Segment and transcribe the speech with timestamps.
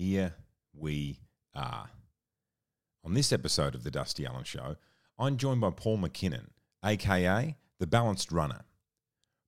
[0.00, 0.34] here
[0.72, 1.20] we
[1.54, 1.90] are.
[3.04, 4.76] On this episode of The Dusty Allen Show,
[5.18, 8.62] I'm joined by Paul Mackinnon, aka The Balanced Runner.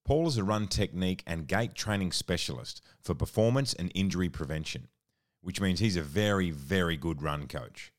[0.04, 4.88] Paul is a run technique and gait training specialist for performance and injury prevention,
[5.40, 7.90] which means he's a very, very good run coach.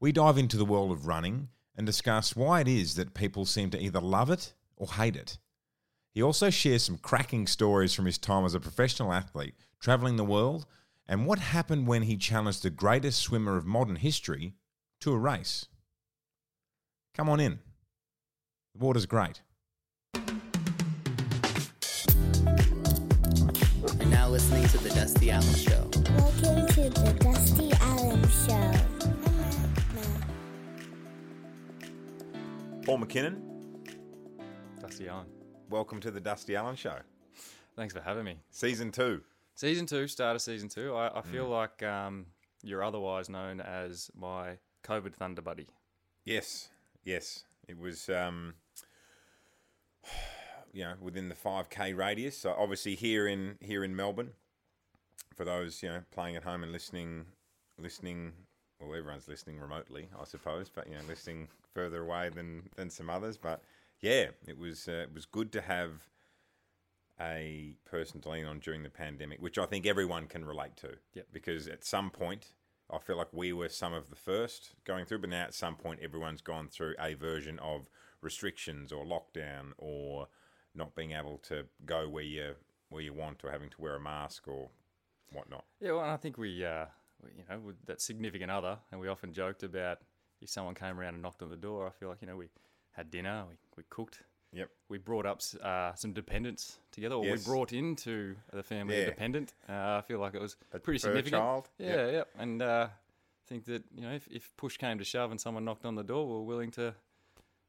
[0.00, 3.68] We dive into the world of running and discuss why it is that people seem
[3.68, 5.36] to either love it or hate it.
[6.14, 10.24] He also shares some cracking stories from his time as a professional athlete, traveling the
[10.24, 10.64] world,
[11.12, 14.54] and what happened when he challenged the greatest swimmer of modern history
[14.98, 15.66] to a race.
[17.14, 17.58] Come on in.
[18.74, 19.42] The water's great.
[23.84, 25.90] You're now listening to the Dusty Allen Show.
[26.16, 28.72] Welcome to the Dusty Allen Show.
[32.86, 33.42] Paul Mackinnon,
[34.80, 35.26] Dusty Allen.
[35.68, 36.96] welcome to the Dusty Allen Show.
[37.76, 38.38] Thanks for having me.
[38.50, 39.20] Season two.
[39.54, 40.94] Season two, start of season two.
[40.94, 41.50] I, I feel Mm.
[41.50, 42.26] like um,
[42.62, 45.68] you're otherwise known as my COVID Thunder Buddy.
[46.24, 46.68] Yes,
[47.04, 47.44] yes.
[47.68, 48.54] It was, um,
[50.72, 52.36] you know, within the five k radius.
[52.36, 54.32] So obviously here in here in Melbourne,
[55.36, 57.26] for those you know playing at home and listening,
[57.78, 58.32] listening.
[58.80, 63.08] Well, everyone's listening remotely, I suppose, but you know, listening further away than than some
[63.10, 63.36] others.
[63.36, 63.62] But
[64.00, 65.90] yeah, it was uh, it was good to have
[67.22, 70.90] a person to lean on during the pandemic, which I think everyone can relate to.
[71.14, 71.28] Yep.
[71.32, 72.48] Because at some point,
[72.90, 75.76] I feel like we were some of the first going through, but now at some
[75.76, 77.88] point, everyone's gone through a version of
[78.20, 80.28] restrictions or lockdown or
[80.74, 82.54] not being able to go where you
[82.88, 84.68] where you want or having to wear a mask or
[85.32, 85.64] whatnot.
[85.80, 86.84] Yeah, well, and I think we, uh,
[87.22, 89.98] we, you know, with that significant other, and we often joked about
[90.42, 91.86] if someone came around and knocked on the door.
[91.86, 92.48] I feel like you know we
[92.90, 94.20] had dinner, we, we cooked,
[94.54, 94.70] Yep.
[94.88, 97.38] we brought up uh, some dependents together, or Yes.
[97.38, 99.02] we brought into the family Yeah.
[99.02, 99.54] a dependent.
[99.68, 101.40] Uh, I feel like it was A pretty significant.
[101.40, 101.68] child.
[101.78, 102.28] Yeah, Yep.
[102.36, 105.40] yeah, and uh, I think that you know if, if push came to shove and
[105.40, 106.94] someone knocked on the door, we we're willing to,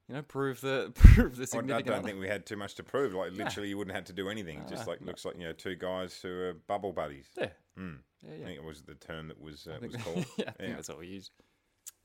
[0.09, 2.01] you know, prove the prove the I- I don't other.
[2.07, 3.13] think we had too much to prove.
[3.13, 4.59] Like literally, you wouldn't have to do anything.
[4.59, 7.27] It just like looks like you know two guys who are bubble buddies.
[7.37, 7.47] Yeah,
[7.79, 7.99] Mm.
[8.21, 10.25] yeah, I think it was the term that was uh, was called.
[10.37, 10.75] yeah, I think Yeah.
[10.75, 11.31] that's what we use.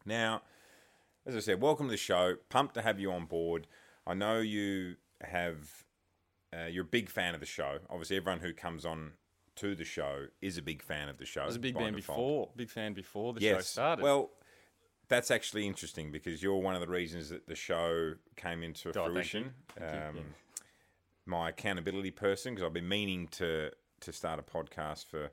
[0.06, 0.42] Now,
[1.26, 2.36] as I said, welcome to the show.
[2.48, 3.66] Pumped to have you on board.
[4.08, 5.84] I know you have,
[6.56, 7.78] uh, you're a big fan of the show.
[7.90, 9.12] Obviously, everyone who comes on
[9.56, 11.42] to the show is a big fan of the show.
[11.42, 13.68] I was a big fan before, big fan before the show Yes.
[13.68, 14.02] started.
[14.02, 14.30] Well,
[15.08, 18.92] that's actually interesting because you're one of the reasons that the show came into Oh,
[18.92, 19.44] thank fruition.
[19.44, 19.50] you.
[19.76, 20.22] Thank you, Um, yeah.
[21.26, 23.70] My accountability person, because I've been meaning to
[24.00, 25.30] to start a podcast for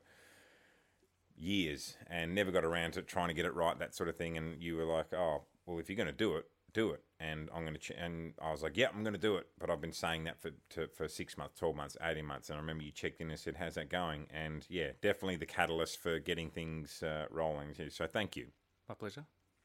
[1.36, 4.36] years and never got around to trying to get it right, that sort of thing.
[4.36, 6.50] And you were like, "Oh, well, if you're going to do it,
[6.80, 7.92] do it." And I'm going to, ch-.
[7.98, 10.40] and I was like, "Yeah, I'm going to do it." But I've been saying that
[10.40, 12.48] for to, for six months, twelve months, eighteen months.
[12.48, 15.46] And I remember you checked in and said, "How's that going?" And yeah, definitely the
[15.46, 17.74] catalyst for getting things uh, rolling.
[17.74, 18.46] Here so thank you.
[18.88, 19.20] My pleasure.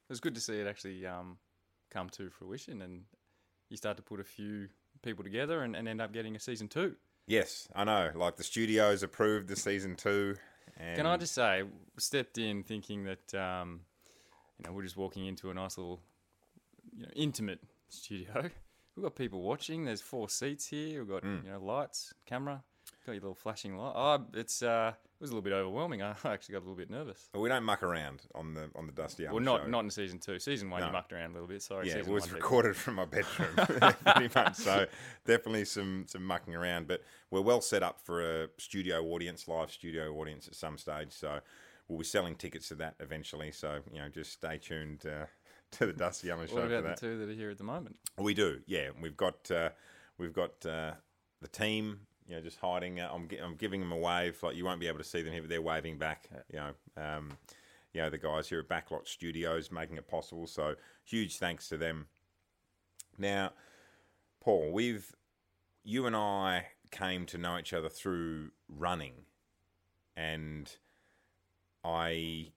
[0.09, 1.37] It was good to see it actually um,
[1.89, 3.03] come to fruition, and
[3.69, 4.67] you start to put a few
[5.01, 6.95] people together and, and end up getting a season two.
[7.27, 8.11] Yes, I know.
[8.15, 10.35] Like the studios approved the season two.
[10.77, 11.63] And Can I just say,
[11.97, 13.81] stepped in thinking that um,
[14.57, 16.01] you know we're just walking into a nice little,
[17.01, 18.49] you know, intimate studio.
[18.95, 19.85] We've got people watching.
[19.85, 20.99] There's four seats here.
[20.99, 21.45] We've got Mm.
[21.45, 22.63] you know lights, camera.
[23.05, 23.93] Got your little flashing light.
[23.95, 26.01] Oh, it's uh, it was a little bit overwhelming.
[26.03, 27.29] I actually got a little bit nervous.
[27.33, 29.67] Well, we don't muck around on the on the Dusty Well, not show.
[29.67, 30.37] not in season two.
[30.39, 30.87] Season one, No.
[30.87, 31.61] you mucked around a little bit.
[31.63, 33.55] Sorry, yeah, it was recorded from my bedroom,
[34.05, 34.55] pretty much.
[34.55, 34.85] So
[35.25, 37.01] definitely some some mucking around, but
[37.31, 41.11] we're well set up for a studio audience, live studio audience at some stage.
[41.11, 41.39] So
[41.87, 43.51] we'll be selling tickets to that eventually.
[43.51, 45.25] So you know, just stay tuned uh,
[45.79, 47.63] to the Dusty Allen show What for about the two that are here at the
[47.63, 47.97] moment?
[48.17, 48.89] We do, yeah.
[48.99, 49.69] We've got uh,
[50.17, 50.91] we've got uh,
[51.41, 52.99] the team, you know, just hiding.
[52.99, 54.41] Uh, I'm I'm giving them a wave.
[54.43, 56.29] Like you won't be able to see them here, but they're waving back.
[56.51, 56.71] You know,
[57.01, 57.37] um,
[57.93, 60.47] you know the guys here at Backlot Studios making it possible.
[60.47, 62.07] So huge thanks to them.
[63.17, 63.51] Now,
[64.41, 65.15] Paul, we've
[65.83, 69.13] you and I came to know each other through running,
[70.15, 70.69] and
[71.83, 72.51] I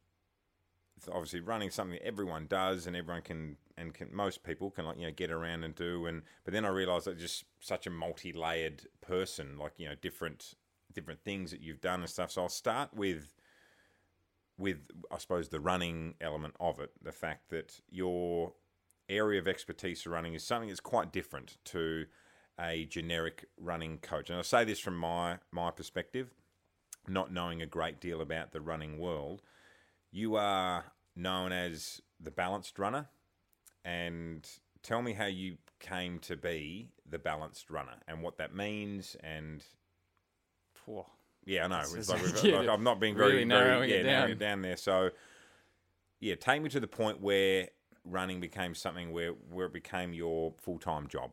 [1.09, 4.99] obviously running something that everyone does and everyone can and can most people can like
[4.99, 7.91] you know get around and do and but then I realized that just such a
[7.91, 10.55] multi-layered person like you know different
[10.93, 12.31] different things that you've done and stuff.
[12.31, 13.35] So I'll start with
[14.59, 18.53] with I suppose the running element of it the fact that your
[19.09, 22.07] area of expertise for running is something that's quite different to
[22.59, 24.31] a generic running coach.
[24.31, 26.31] And I say this from my my perspective
[27.07, 29.43] not knowing a great deal about the running world
[30.15, 30.85] you are
[31.17, 33.09] known as the balanced runner
[33.85, 34.49] and
[34.83, 39.65] tell me how you came to be the balanced runner and what that means and.
[41.47, 41.81] Yeah, I know.
[41.81, 44.31] It's like, yeah, like I'm not being really very, narrowing very yeah, it narrowing down.
[44.31, 44.77] it down there.
[44.77, 45.11] So,
[46.21, 47.69] yeah, take me to the point where
[48.05, 51.33] running became something where where it became your full time job,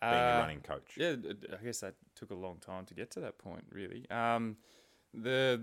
[0.00, 0.92] being a Uh, running coach.
[0.96, 1.16] Yeah,
[1.52, 3.64] I guess that took a long time to get to that point.
[3.70, 4.56] Really, um,
[5.14, 5.62] the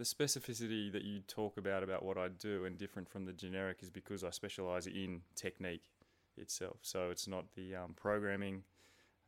[0.00, 3.80] the specificity that you talk about about what I do and different from the generic
[3.82, 5.82] is because I specialize in technique
[6.38, 6.78] itself.
[6.80, 8.62] So it's not the um, programming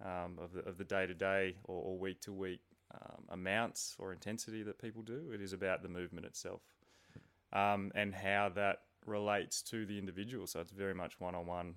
[0.02, 2.62] um, of the day to day or week to week
[3.28, 5.30] amounts or intensity that people do.
[5.34, 6.62] It is about the movement itself
[7.52, 10.46] um, and how that relates to the individual.
[10.46, 11.74] So it's very much one on one,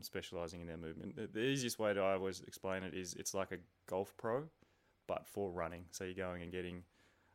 [0.00, 1.16] specializing in their movement.
[1.16, 4.44] The, the easiest way to I always explain it is it's like a golf pro,
[5.06, 5.84] but for running.
[5.90, 6.84] So you're going and getting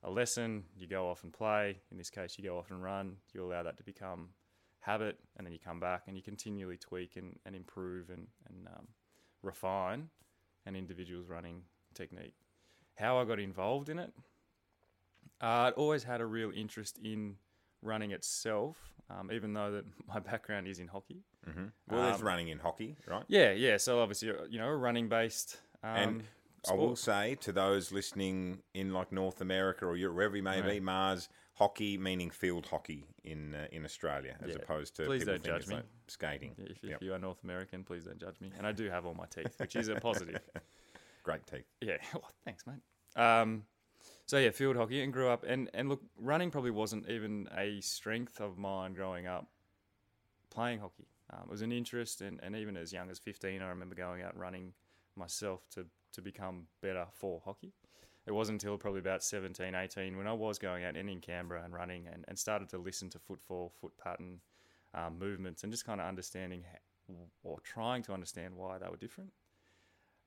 [0.04, 1.78] a lesson, you go off and play.
[1.92, 3.16] In this case, you go off and run.
[3.34, 4.30] You allow that to become
[4.80, 8.68] habit, and then you come back and you continually tweak and, and improve and, and
[8.68, 8.88] um,
[9.42, 10.10] refine
[10.66, 11.62] an individual's running
[11.94, 12.36] technique.
[12.96, 14.12] How I got involved in it,
[15.42, 17.36] uh, I'd always had a real interest in
[17.82, 18.78] running itself,
[19.10, 21.24] um, even though that my background is in hockey.
[21.46, 23.24] hmm Well, there's Um, running in hockey, right?
[23.28, 23.78] Yeah, yeah.
[23.78, 25.60] So obviously, uh, you know, running based.
[25.84, 26.24] Um,
[26.68, 30.44] And I will say to those listening in like North America or Europe, wherever you
[30.44, 34.56] may be, Mars hockey meaning field hockey in uh, in Australia, as Yeah.
[34.56, 35.76] opposed to Please don't judge me.
[35.76, 36.56] like skating.
[36.58, 37.02] If, if Yep.
[37.04, 38.52] you are North American, please don't judge me.
[38.58, 40.40] And I do have all my teeth, which is a positive.
[41.24, 41.66] Great teeth.
[41.82, 41.98] Yeah.
[42.14, 42.82] Well, thanks, mate.
[43.22, 43.66] Um,
[44.26, 47.82] so yeah, field hockey and grew up and and look, running probably wasn't even a
[47.82, 49.48] strength of mine growing up.
[50.50, 53.70] Playing hockey, um, it was an interest, and, and even as young as fifteen, I
[53.70, 54.74] remember going out running
[55.16, 57.74] myself to to become better for hockey.
[58.26, 61.64] It wasn't until probably about 17, 18 when I was going out and in Canberra
[61.64, 64.40] and running and, and started to listen to footfall, foot pattern,
[64.94, 66.64] um, movements, and just kind of understanding
[67.44, 69.32] or trying to understand why they were different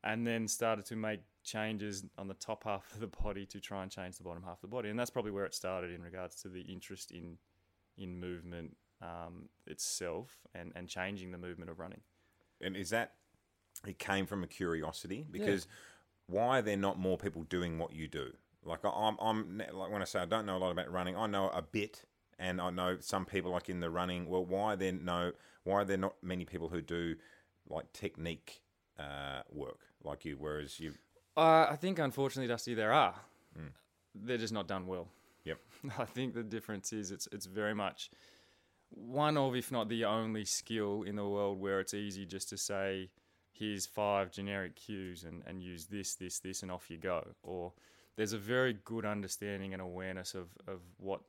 [0.07, 3.83] and then started to make changes on the top half of the body to try
[3.83, 6.03] and change the bottom half of the body, and that's probably where it started in
[6.03, 7.37] regards to the interest in
[7.99, 12.01] in movement um, itself and and changing the movement of running.
[12.61, 13.15] And is that
[13.87, 15.27] it came from a curiosity?
[15.31, 15.67] Because
[16.27, 18.33] why are there not more people doing what you do?
[18.65, 21.27] Like I'm, I'm like when I say I don't know a lot about running, I
[21.27, 22.05] know a bit,
[22.39, 24.29] and I know some people like in the running.
[24.29, 25.33] Well, why are there no?
[25.65, 27.15] Why are there not many people who do
[27.69, 28.63] like technique
[28.99, 30.37] uh, work like you?
[30.39, 30.95] Whereas you,
[31.37, 33.15] Uh, I think unfortunately, Dusty, there are.
[34.19, 35.09] They're just not done well.
[35.45, 35.59] Yep.
[35.99, 38.11] I think the difference is it's it's very much
[38.91, 42.57] one of, if not the only skill in the world where it's easy just to
[42.57, 43.11] say,
[43.59, 47.27] here's five generic cues and, and use this, this, this, and off you go.
[47.43, 47.73] Or
[48.17, 51.21] there's a very good understanding and awareness of, of what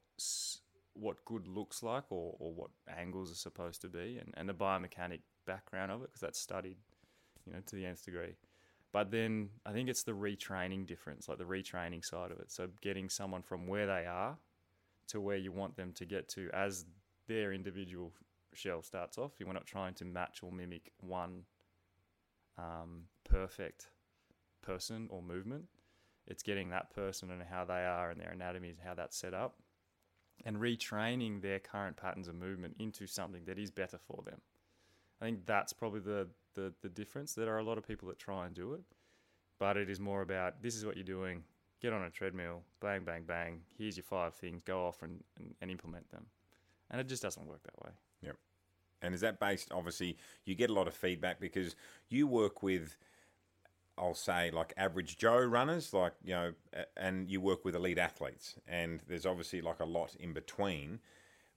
[0.93, 4.53] what good looks like or, or what angles are supposed to be and, and the
[4.53, 6.77] biomechanic background of it because that's studied,
[7.45, 8.35] you know, to the nth degree.
[8.91, 12.51] But then I think it's the retraining difference, like the retraining side of it.
[12.51, 14.37] So getting someone from where they are
[15.09, 16.85] to where you want them to get to as
[17.27, 18.11] their individual
[18.53, 19.33] shell starts off.
[19.37, 21.43] You're not trying to match or mimic one
[22.57, 23.89] um, perfect
[24.61, 25.65] person or movement.
[26.27, 29.33] It's getting that person and how they are and their anatomy and how that's set
[29.33, 29.55] up
[30.45, 34.41] and retraining their current patterns of movement into something that is better for them.
[35.21, 37.33] I think that's probably the, the, the difference.
[37.33, 38.81] There are a lot of people that try and do it,
[39.59, 41.43] but it is more about this is what you're doing.
[41.81, 43.61] Get on a treadmill, bang, bang, bang.
[43.77, 44.61] Here's your five things.
[44.63, 46.25] Go off and, and, and implement them.
[46.89, 47.91] And it just doesn't work that way.
[49.01, 49.71] And is that based?
[49.71, 51.75] Obviously, you get a lot of feedback because
[52.09, 52.97] you work with.
[53.99, 56.53] I'll say like average Joe runners, like you know,
[56.95, 60.99] and you work with elite athletes, and there's obviously like a lot in between.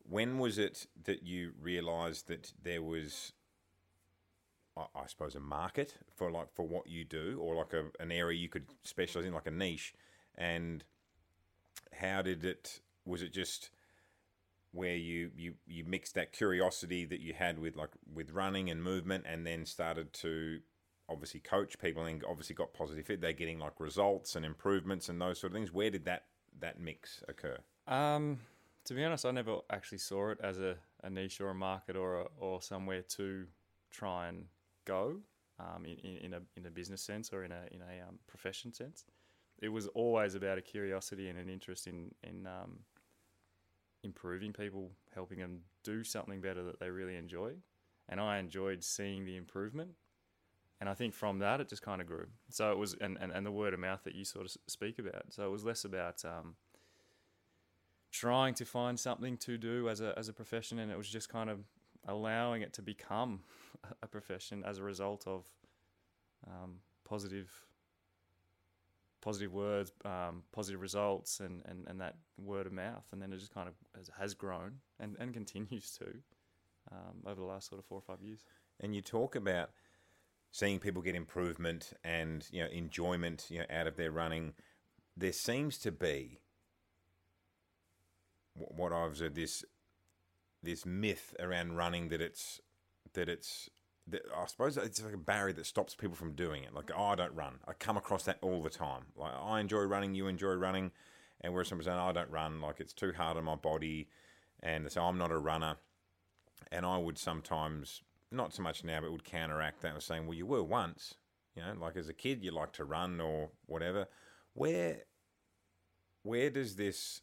[0.09, 3.33] When was it that you realised that there was,
[4.77, 8.11] I, I suppose, a market for like for what you do, or like a, an
[8.11, 9.93] area you could specialize in, like a niche,
[10.35, 10.83] and
[11.93, 12.81] how did it?
[13.05, 13.71] Was it just
[14.73, 18.83] where you, you you mixed that curiosity that you had with like with running and
[18.83, 20.61] movement, and then started to
[21.09, 23.21] obviously coach people and obviously got positive fit.
[23.21, 25.73] They're getting like results and improvements and those sort of things.
[25.73, 26.27] Where did that
[26.61, 27.59] that mix occur?
[27.87, 28.39] Um,
[28.85, 31.97] to be honest, I never actually saw it as a, a niche or a market
[31.97, 33.47] or a, or somewhere to
[33.91, 34.45] try and
[34.85, 35.17] go
[35.59, 38.19] um, in, in, in a in a business sense or in a in a um,
[38.27, 39.05] profession sense.
[39.61, 42.79] It was always about a curiosity and an interest in in um,
[44.03, 47.53] improving people, helping them do something better that they really enjoy,
[48.09, 49.91] and I enjoyed seeing the improvement.
[50.81, 52.27] And I think from that it just kind of grew.
[52.49, 54.99] So it was, and, and, and the word of mouth that you sort of speak
[54.99, 55.25] about.
[55.29, 56.55] So it was less about um,
[58.11, 61.29] trying to find something to do as a as a profession, and it was just
[61.29, 61.61] kind of
[62.09, 63.41] allowing it to become
[64.03, 65.47] a profession as a result of
[66.47, 67.51] um, positive
[69.21, 73.05] positive words, um, positive results, and, and, and that word of mouth.
[73.13, 73.75] And then it just kind of
[74.19, 76.07] has, grown and, and continues to
[76.93, 78.45] um, over the last sort of four or five years.
[78.81, 79.71] And you talk about
[80.53, 84.55] seeing people get improvement and you know enjoyment you know out of their running.
[85.17, 86.41] There seems to be
[88.55, 89.65] what I've observed this
[90.63, 92.61] this myth around running that it's
[93.15, 93.69] that it's
[94.11, 96.75] that I suppose it's like a barrier that stops people from doing it.
[96.75, 97.55] Like, oh, I don't run.
[97.67, 99.05] I come across that all the time.
[99.17, 100.91] Like, I enjoy running, you enjoy running,
[101.41, 104.09] and whereas someone's saying, oh, I don't run, like it's too hard on my body,
[104.63, 105.77] and they say I'm not a runner,
[106.71, 110.37] and I would sometimes, not so much now, but would counteract that with saying, well,
[110.37, 111.15] you were once,
[111.57, 114.07] you know, like as a kid you like to run or whatever.
[114.55, 114.99] Where,
[116.23, 117.23] where does this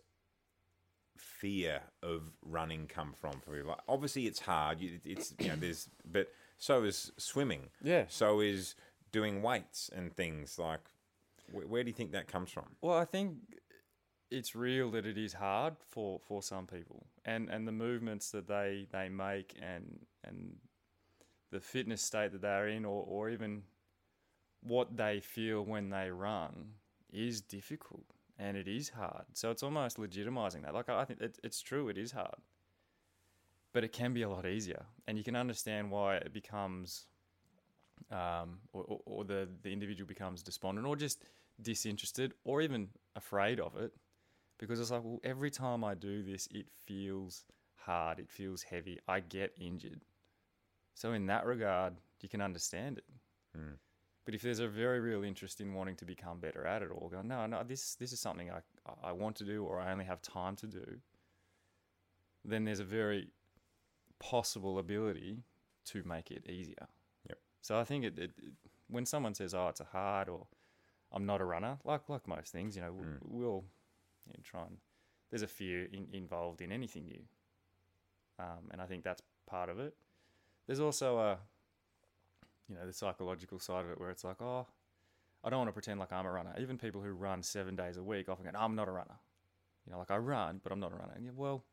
[1.17, 3.63] fear of running come from for you?
[3.63, 4.79] Like, obviously it's hard.
[4.81, 7.69] It's you know there's but so is swimming.
[7.81, 8.05] Yeah.
[8.07, 8.75] So is
[9.11, 10.81] doing weights and things like.
[11.51, 12.65] Where, where do you think that comes from?
[12.81, 13.35] Well, I think
[14.29, 18.47] it's real that it is hard for, for some people, and, and the movements that
[18.47, 20.57] they, they make, and and
[21.51, 23.63] the fitness state that they're in, or, or even
[24.61, 26.71] what they feel when they run,
[27.11, 28.03] is difficult
[28.39, 29.25] and it is hard.
[29.33, 30.73] So it's almost legitimizing that.
[30.73, 32.35] Like I think it, it's true, it is hard,
[33.77, 37.05] but it can be a lot easier, and you can understand why it becomes,
[38.09, 41.23] um, or, or, the the individual becomes despondent, or just
[41.61, 43.91] disinterested, or even afraid of it,
[44.57, 48.97] because it's like, well, every time I do this, it feels hard, it feels heavy,
[49.07, 50.01] I get injured.
[50.95, 53.05] So in that regard, you can understand it.
[54.25, 57.11] But if there's a very real interest in wanting to become better at it, or
[57.11, 58.61] go, no, no, this this is something I
[59.03, 60.99] I want to do, or I only have time to do,
[62.43, 63.29] then there's a very
[64.19, 65.43] possible ability
[65.85, 66.87] to make it easier.
[67.27, 67.37] Yep.
[67.61, 68.53] So I think it, it, it
[68.89, 70.47] when someone says, "Oh, it's a hard," or
[71.11, 73.63] "I'm not a runner," like like most things, you know, we'll, we'll
[74.25, 74.77] you know, try and
[75.29, 77.21] there's a fear in, involved in anything new,
[78.39, 79.95] um, and I think that's part of it.
[80.65, 81.37] There's also a
[82.69, 84.67] you know the psychological side of it where it's like, oh,
[85.43, 86.53] I don't want to pretend like I'm a runner.
[86.59, 89.15] Even people who run seven days a week often go, I'm not a runner.
[89.85, 91.13] You know, like I run, but I'm not a runner.
[91.15, 91.63] And yeah, well,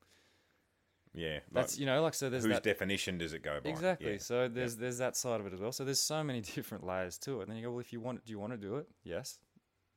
[1.14, 3.70] Yeah, that's like, you know, like so there's whose that definition does it go by?
[3.70, 4.12] exactly.
[4.12, 4.18] Yeah.
[4.18, 5.70] So there's there's that side of it as well.
[5.70, 7.42] So there's so many different layers to it.
[7.42, 8.88] And then you go, well, if you want, do you want to do it?
[9.04, 9.38] Yes,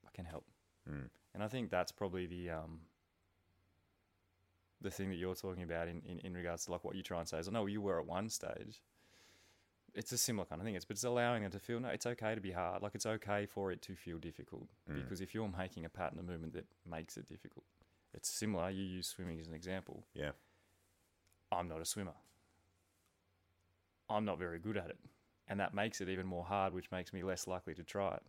[0.06, 0.46] I can help.
[0.90, 1.10] Mm.
[1.34, 2.82] And I think that's probably the um
[4.82, 7.20] the thing that you're talking about in, in, in regards to like what you try
[7.20, 8.84] and say is, oh, no, you were at one stage.
[9.96, 10.76] It's a similar kind of thing.
[10.76, 12.84] It's but it's allowing them to feel no, it's okay to be hard.
[12.84, 16.26] Like it's okay for it to feel difficult because if you're making a pattern of
[16.26, 17.66] movement that makes it difficult,
[18.14, 18.70] it's similar.
[18.70, 20.06] You use swimming as an example.
[20.14, 20.32] Yeah.
[21.52, 22.14] I'm not a swimmer.
[24.10, 24.98] I'm not very good at it.
[25.48, 28.24] And that makes it even more hard, which makes me less likely to try it.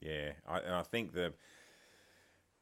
[0.00, 1.32] Yeah, I, and I think the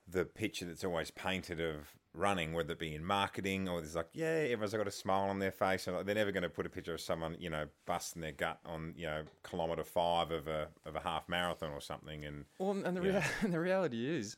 [0.08, 4.08] the picture that's always painted of running, whether it be in marketing or there's like,
[4.12, 6.68] yeah, everyone's got a smile on their face, and they're never going to put a
[6.68, 10.68] picture of someone, you know, busting their gut on, you know, kilometre five of a
[10.84, 14.36] of a half marathon or something, and Well, and the, rea- and the reality is,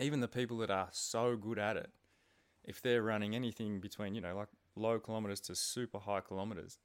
[0.00, 1.90] even the people that are so good at it,
[2.66, 6.78] if they're running anything between, you know, like low kilometers to super high kilometers,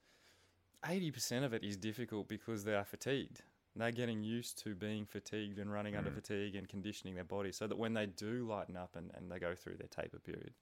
[0.85, 3.41] 80% of it is difficult because they are fatigued.
[3.75, 6.15] They're getting used to being fatigued and running under mm.
[6.15, 9.39] fatigue and conditioning their body so that when they do lighten up and, and they
[9.39, 10.53] go through their taper period,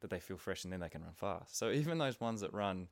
[0.00, 1.58] that they feel fresh and then they can run fast.
[1.58, 2.88] So even those ones that run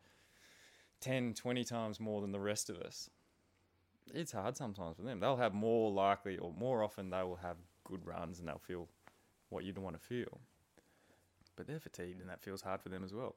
[1.01, 3.09] 10, 20 times more than the rest of us,
[4.13, 5.21] it's hard sometimes for them.
[5.21, 8.89] They'll have more likely or more often they will have good runs and they'll feel
[9.51, 10.41] what you'd want to feel.
[11.59, 13.35] But they're fatigued and that feels hard for them as well.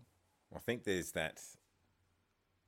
[0.56, 1.42] I think there's that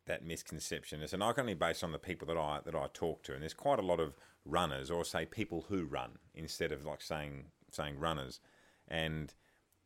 [0.08, 1.02] that misconception.
[1.02, 3.42] It's and I only based on the people that I that I talk to, and
[3.44, 7.46] there's quite a lot of runners, or say people who run, instead of like saying
[7.72, 8.40] saying runners.
[8.88, 9.34] And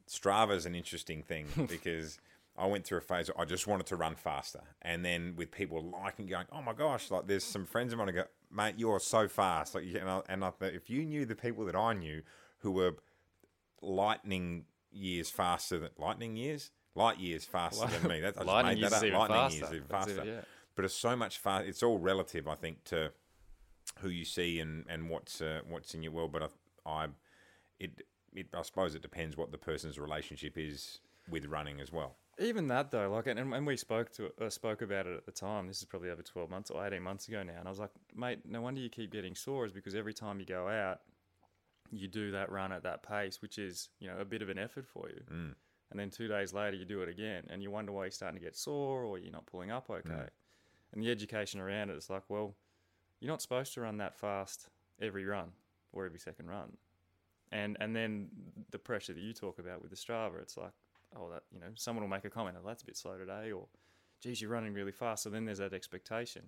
[0.07, 2.17] Strava's an interesting thing because
[2.57, 3.27] I went through a phase.
[3.27, 6.73] Where I just wanted to run faster, and then with people liking, going, "Oh my
[6.73, 9.99] gosh!" Like there's some friends of mine who go, "Mate, you're so fast!" Like, you-
[9.99, 12.21] and I, and I, if you knew the people that I knew
[12.59, 12.95] who were
[13.81, 18.19] lightning years faster than lightning years, light years faster than me.
[18.21, 19.03] That, I just Lightning made years that up.
[19.03, 19.57] even lightning faster.
[19.59, 20.23] years even faster.
[20.25, 20.41] yeah.
[20.75, 21.67] But it's so much faster.
[21.67, 23.11] It's all relative, I think, to
[23.99, 26.31] who you see and and what's uh, what's in your world.
[26.31, 26.51] But
[26.85, 27.07] I, I
[27.79, 28.03] it,
[28.35, 32.15] it I suppose it depends what the person's relationship is with running as well.
[32.39, 35.31] Even that though, like, and, and we spoke to uh, spoke about it at the
[35.31, 35.67] time.
[35.67, 37.89] This is probably over twelve months or eighteen months ago now, and I was like,
[38.15, 40.99] mate, no wonder you keep getting sore is because every time you go out,
[41.91, 44.57] you do that run at that pace, which is you know a bit of an
[44.57, 45.21] effort for you.
[45.31, 45.55] Mm.
[45.89, 48.39] And then two days later, you do it again, and you wonder why you're starting
[48.39, 50.27] to get sore or you're not pulling up okay.
[50.93, 52.55] And the education around it is like, well,
[53.19, 54.69] you're not supposed to run that fast
[55.01, 55.51] every run
[55.93, 56.77] or every second run.
[57.51, 58.27] And and then
[58.71, 60.73] the pressure that you talk about with the Strava, it's like,
[61.15, 63.51] oh, that you know, someone will make a comment, oh, that's a bit slow today,
[63.51, 63.67] or,
[64.21, 65.23] geez, you're running really fast.
[65.23, 66.43] So then there's that expectation,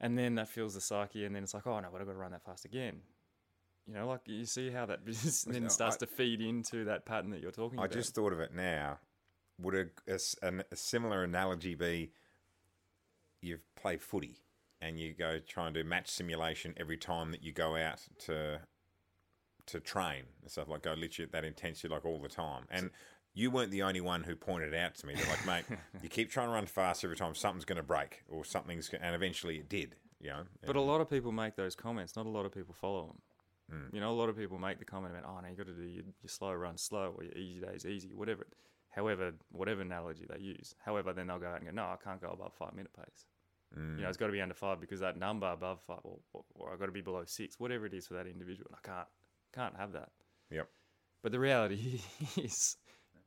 [0.00, 2.12] and then that fills the psyche, and then it's like, oh no, but I've got
[2.12, 3.00] to run that fast again.
[3.86, 7.04] You know, like you see how that business then starts I- to feed into that
[7.04, 7.96] pattern that you're talking I about.
[7.96, 8.98] I just thought of it now.
[9.60, 12.12] Would a, a a similar analogy be
[13.42, 14.38] you play footy
[14.80, 18.60] and you go try and do match simulation every time that you go out to
[19.66, 22.64] to train and stuff like go literally that intensity like all the time.
[22.70, 22.90] And
[23.34, 25.14] you weren't the only one who pointed it out to me.
[25.14, 28.22] They're like, mate, you keep trying to run fast every time something's going to break
[28.28, 29.96] or something's, and eventually it did.
[30.20, 32.14] You know, But a lot of people make those comments.
[32.14, 33.18] Not a lot of people follow them.
[33.92, 35.72] You know, a lot of people make the comment about, "Oh, no, you got to
[35.72, 38.46] do your, your slow run slow or your easy days easy, whatever."
[38.90, 40.74] However, whatever analogy they use.
[40.84, 43.26] However, then they'll go out and go, "No, I can't go above five minute pace.
[43.74, 44.08] You know, mm.
[44.08, 46.76] it's got to be under five because that number above five, or, or, or I
[46.76, 48.70] got to be below six, whatever it is for that individual.
[48.70, 49.08] And I can't,
[49.54, 50.10] can't have that.
[50.50, 50.68] Yep.
[51.22, 52.02] But the reality
[52.36, 52.76] is,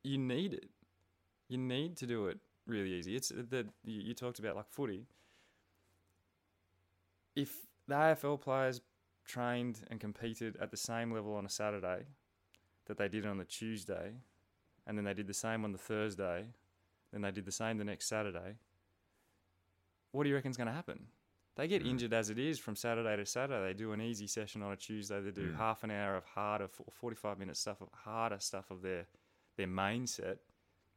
[0.04, 0.70] you need it.
[1.50, 3.16] You need to do it really easy.
[3.16, 5.08] It's uh, that you you talked about like footy.
[7.36, 7.56] If
[7.88, 8.82] the AFL players
[9.26, 12.06] trained and competed at the same level on a Saturday
[12.86, 14.14] that they did on the Tuesday,
[14.86, 16.46] and then they did the same on the Thursday,
[17.12, 18.56] then they did the same the next Saturday,
[20.16, 21.08] what do you reckon's going to happen?
[21.56, 21.90] They get mm.
[21.90, 23.68] injured as it is from Saturday to Saturday.
[23.68, 25.22] They do an easy session on a Tuesday.
[25.22, 25.58] They do mm.
[25.58, 29.06] half an hour of harder, f- 45 minute stuff of harder stuff of their
[29.58, 30.40] their main set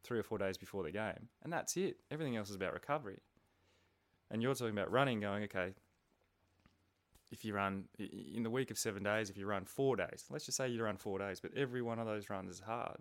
[0.03, 1.97] three or four days before the game, and that's it.
[2.11, 3.19] Everything else is about recovery.
[4.31, 5.73] And you're talking about running, going okay.
[7.31, 10.45] If you run in the week of seven days, if you run four days, let's
[10.45, 12.97] just say you run four days, but every one of those runs is hard.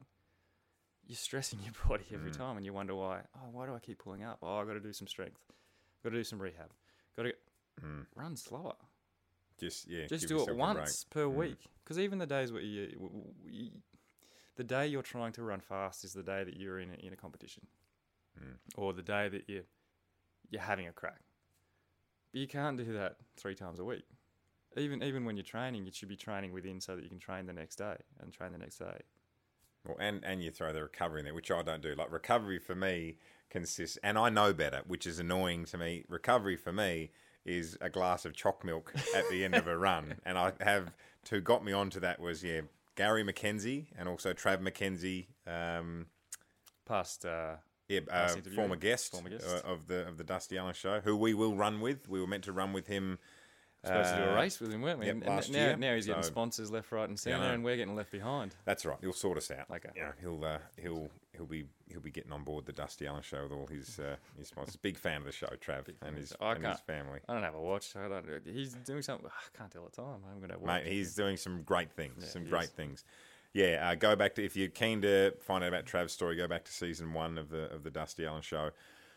[1.06, 2.36] You're stressing your body every mm.
[2.36, 3.22] time, and you wonder why.
[3.36, 4.38] Oh, why do I keep pulling up?
[4.42, 5.40] Oh, I got to do some strength.
[6.04, 6.70] Got to do some rehab.
[7.16, 7.32] Got to
[7.82, 8.06] mm.
[8.14, 8.74] run slower.
[9.58, 10.78] just yeah, Just do it yourself a break.
[10.78, 11.34] once per mm.
[11.34, 11.58] week.
[11.82, 13.70] Because even the days where you, w- w- you,
[14.56, 17.14] the day you're trying to run fast is the day that you're in a, in
[17.14, 17.66] a competition,
[18.76, 19.62] or the day that you
[20.50, 21.20] you're having a crack.
[22.32, 24.04] But you can't do that three times a week.
[24.76, 27.46] Even even when you're training, you should be training within so that you can train
[27.46, 29.00] the next day and train the next day.
[29.86, 31.94] Well, and and you throw the recovery in there, which I don't do.
[31.94, 33.16] Like recovery for me
[33.50, 36.04] consists, and I know better, which is annoying to me.
[36.08, 37.10] Recovery for me
[37.44, 40.92] is a glass of choc milk at the end of a run, and I have
[41.30, 42.62] who got me onto that was yeah
[42.98, 46.06] Gary McKenzie and also Trav McKenzie, um,
[46.84, 47.56] Past uh,
[47.88, 49.46] yeah, uh, Past former guest, former guest.
[49.46, 52.08] Uh, of the of the Dusty Allen show, who we will run with.
[52.08, 53.18] We were meant to run with him.
[53.84, 55.06] Supposed to do a uh, race with him, weren't we?
[55.06, 55.76] yep, last now, year.
[55.76, 57.54] now he's getting So- sponsors left, right, and Yeah, centre, know.
[57.54, 58.54] and we're getting left behind.
[58.64, 58.98] That's right.
[59.00, 59.70] He'll sort us out.
[59.70, 59.90] Okay.
[59.96, 63.42] Yeah, he'll uh, he'll he'll be he'll be getting on board the Dusty Allen show
[63.44, 64.76] with all his uh, his sponsors.
[64.76, 67.20] Big fan of the show, Trav, and his and his family.
[67.28, 67.94] I don't have a watch.
[67.96, 68.26] I don't.
[68.44, 69.28] He's doing something.
[69.28, 70.20] I can't tell the time.
[70.30, 70.84] I'm gonna watch.
[70.84, 72.16] Mate, he's doing some great things.
[72.20, 72.70] Yeah, some great is.
[72.70, 73.04] things.
[73.54, 76.46] Yeah, uh, go back to if you're keen to find out about Trav's story, go
[76.46, 78.70] back to season one of the of the Dusty Allen show.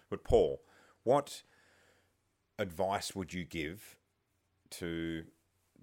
[0.10, 0.62] But Paul,
[1.04, 1.44] what
[2.60, 3.98] advice would you give
[4.72, 5.24] to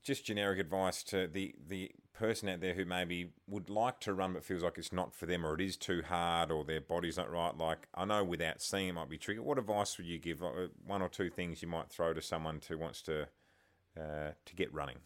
[0.02, 4.32] just generic advice to the the person out there who maybe would like to run
[4.32, 7.16] but feels like it's not for them or it is too hard or their body's
[7.16, 7.56] not right.
[7.56, 9.40] Like i know without seeing it might be tricky.
[9.40, 10.42] What advice would you give?
[10.42, 13.28] Uh, one or two things you might throw to someone who wants to
[13.96, 14.98] uh, to get running?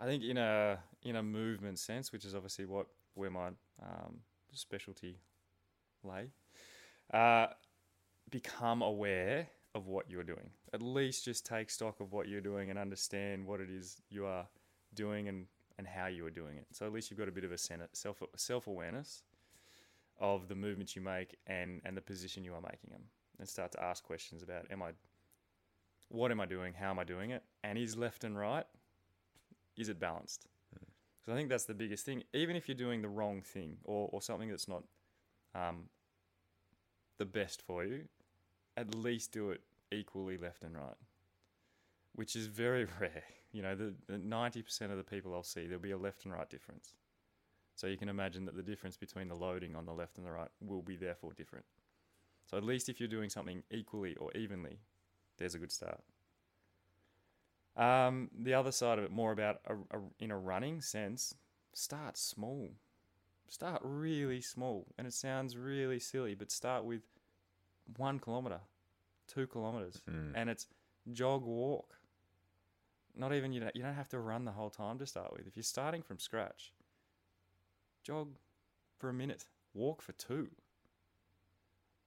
[0.00, 3.48] I think in a in a movement sense, which is obviously what where my
[3.82, 4.20] um,
[4.52, 5.18] specialty
[6.04, 6.30] lay,
[7.12, 7.48] uh,
[8.30, 10.50] become aware of what you're doing.
[10.72, 14.26] At least just take stock of what you're doing and understand what it is you
[14.26, 14.46] are
[14.94, 15.46] doing and,
[15.78, 16.66] and how you are doing it.
[16.72, 19.22] So at least you've got a bit of a self self awareness
[20.20, 23.02] of the movements you make and and the position you are making them,
[23.38, 24.90] and start to ask questions about am I
[26.08, 26.74] what am I doing?
[26.74, 27.42] How am I doing it?
[27.62, 28.66] And is left and right
[29.76, 30.46] is it balanced?
[31.24, 32.24] So I think that's the biggest thing.
[32.32, 34.82] Even if you're doing the wrong thing or, or something that's not
[35.54, 35.84] um,
[37.18, 38.04] the best for you,
[38.76, 39.60] at least do it
[39.92, 40.96] equally left and right,
[42.14, 43.24] which is very rare.
[43.52, 46.34] You know, the, the 90% of the people I'll see, there'll be a left and
[46.34, 46.94] right difference.
[47.74, 50.32] So you can imagine that the difference between the loading on the left and the
[50.32, 51.64] right will be therefore different.
[52.46, 54.80] So at least if you're doing something equally or evenly,
[55.38, 56.00] there's a good start.
[57.76, 61.34] Um, the other side of it, more about a, a, in a running sense,
[61.72, 62.70] start small.
[63.48, 64.86] Start really small.
[64.98, 67.02] And it sounds really silly, but start with
[67.96, 68.60] one kilometer,
[69.28, 70.00] two kilometers,
[70.34, 70.66] and it's
[71.12, 71.94] jog, walk.
[73.16, 75.46] Not even you don't, you don't have to run the whole time to start with.
[75.46, 76.72] If you're starting from scratch,
[78.02, 78.28] jog
[78.98, 80.48] for a minute, walk for two.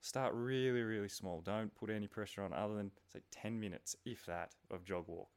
[0.01, 1.41] Start really, really small.
[1.41, 5.29] Don't put any pressure on other than say 10 minutes, if that, of jog walk.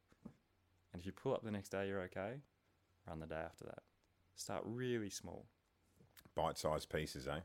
[0.92, 2.36] And if you pull up the next day, you're okay.
[3.06, 3.82] Run the day after that.
[4.36, 5.44] Start really small.
[6.34, 7.40] Bite-sized pieces, eh?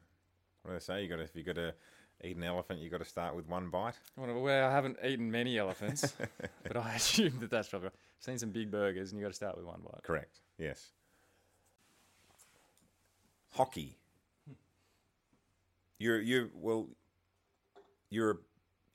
[0.61, 1.03] What do they say?
[1.03, 1.73] You got to if you got to
[2.23, 3.95] eat an elephant, you've got to start with one bite.
[4.17, 6.13] Well, I haven't eaten many elephants,
[6.63, 7.87] but I assume that that's probably.
[7.89, 10.03] I've seen some big burgers, and you've got to start with one bite.
[10.03, 10.39] Correct.
[10.57, 10.89] Yes.
[13.51, 13.97] Hockey.
[15.97, 16.87] You're you well.
[18.09, 18.35] You're a,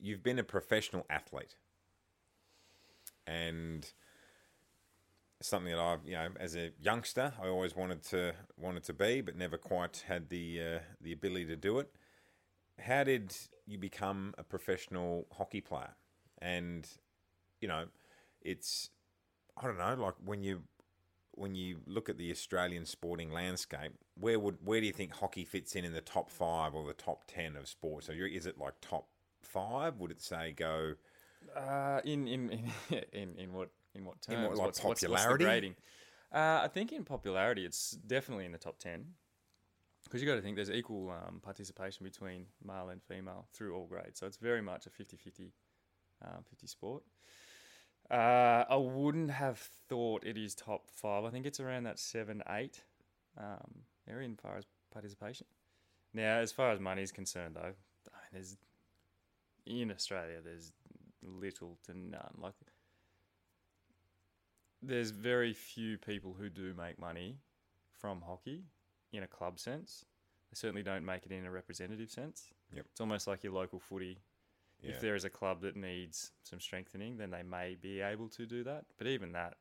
[0.00, 1.56] you've been a professional athlete,
[3.26, 3.86] and
[5.40, 9.20] something that I've you know as a youngster I always wanted to wanted to be,
[9.20, 11.90] but never quite had the uh, the ability to do it.
[12.78, 13.34] How did
[13.66, 15.94] you become a professional hockey player?
[16.40, 16.88] And
[17.60, 17.86] you know,
[18.42, 18.90] it's
[19.56, 20.62] I don't know, like when you
[21.32, 25.44] when you look at the Australian sporting landscape, where would where do you think hockey
[25.44, 28.06] fits in in the top five or the top ten of sports?
[28.06, 29.08] So is it like top
[29.42, 29.98] five?
[29.98, 30.94] Would it say go?
[31.56, 32.72] Uh, in, in in
[33.12, 34.38] in in what in what terms?
[34.38, 35.44] In what, like, what's, what's- what's popularity?
[35.44, 35.74] grading?
[36.32, 39.06] Uh, I think in popularity, it's definitely in the top ten.
[40.04, 43.86] Because you got to think there's equal um, participation between male and female through all
[43.86, 45.50] grades, so it's very much a 50-50,
[46.24, 47.02] um, 50 sport.
[48.10, 51.24] Uh, I wouldn't have thought it is top five.
[51.24, 52.82] I think it's around that seven, eight
[53.38, 55.46] um, area in far as participation.
[56.12, 58.56] Now, as far as money is concerned, though, I mean, there's
[59.66, 60.72] in Australia there's
[61.22, 62.34] little to none.
[62.38, 62.54] Like,
[64.82, 67.38] there's very few people who do make money
[67.98, 68.64] from hockey
[69.16, 70.04] in a club sense.
[70.50, 72.52] They certainly don't make it in a representative sense.
[72.74, 72.86] Yep.
[72.90, 74.18] It's almost like your local footy.
[74.82, 74.90] Yeah.
[74.92, 78.44] If there is a club that needs some strengthening, then they may be able to
[78.46, 78.84] do that.
[78.98, 79.54] But even that,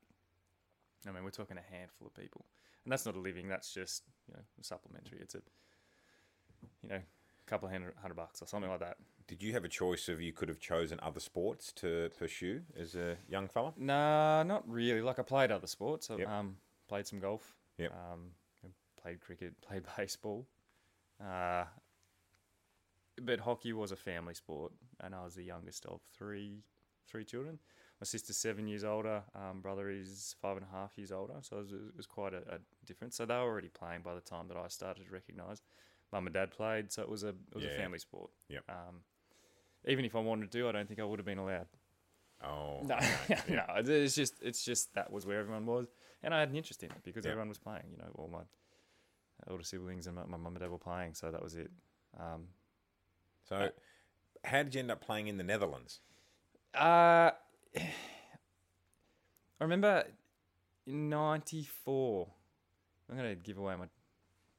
[1.08, 2.46] I mean, we're talking a handful of people,
[2.84, 3.48] and that's not a living.
[3.48, 5.20] That's just you know supplementary.
[5.22, 5.42] It's a
[6.82, 8.98] you know a couple of hundred, hundred bucks or something like that.
[9.28, 12.96] Did you have a choice of you could have chosen other sports to pursue as
[12.96, 13.74] a young fella?
[13.78, 15.02] Nah, not really.
[15.02, 16.10] Like I played other sports.
[16.12, 16.28] I Yep.
[16.30, 16.58] um,
[16.90, 17.56] played some golf.
[17.78, 17.92] Yep.
[17.94, 18.32] Um,
[19.04, 19.54] played cricket.
[19.68, 20.48] Played baseball.
[21.24, 21.66] Uh,
[23.22, 26.64] but hockey was a family sport, and I was the youngest of three
[27.08, 27.60] three children.
[28.02, 29.22] My sister's seven years older.
[29.36, 31.36] Um, brother is five and a half years older.
[31.42, 33.16] So it was, it was quite a, a difference.
[33.18, 35.62] So they were already playing by the time that I started to recognise.
[36.12, 37.72] Mum and dad played, so it was a it was Yeah.
[37.72, 38.32] a family sport.
[38.50, 38.64] Yep.
[38.70, 38.96] Um,
[39.86, 41.68] even if I wanted to, I don't think I would have been allowed.
[42.44, 42.98] Oh, No,
[43.50, 45.88] no, it's just it's just that was where everyone was,
[46.24, 47.32] and I had an interest in it because Yeah.
[47.32, 47.84] everyone was playing.
[47.92, 48.42] You know, all my
[49.50, 51.70] older siblings and my, my mum and dad were playing, so that was it.
[52.20, 52.48] Um,
[53.48, 53.70] So,
[54.44, 56.00] how did you end up playing in the Netherlands?
[56.76, 57.32] uh,
[57.76, 60.04] I remember
[60.86, 62.28] in '94.
[63.10, 63.86] I'm going to give away my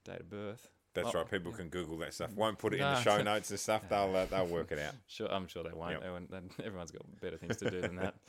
[0.04, 0.68] date of birth.
[0.94, 1.30] That's Oh, right.
[1.30, 2.32] People can Google that stuff.
[2.34, 3.88] Won't put it in the show notes and stuff.
[3.88, 4.94] They'll uh, they'll work it out.
[5.08, 5.92] Sure, I'm sure they won't.
[5.92, 6.02] Yep.
[6.02, 8.14] They won't- everyone's got better things to do than that.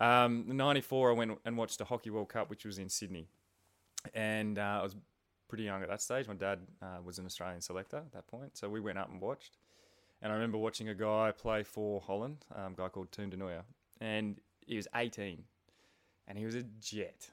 [0.00, 3.26] Um, '94, I went and watched the Hockey World Cup, which was in Sydney,
[4.14, 4.94] and uh, I was
[5.48, 6.28] pretty young at that stage.
[6.28, 9.20] My dad uh, was an Australian selector at that point, so we went up and
[9.20, 9.56] watched.
[10.20, 13.36] And I remember watching a guy play for Holland, um, a guy called Toon de
[13.36, 13.62] Nooijer,
[14.00, 15.44] and he was 18,
[16.26, 17.30] and he was a jet.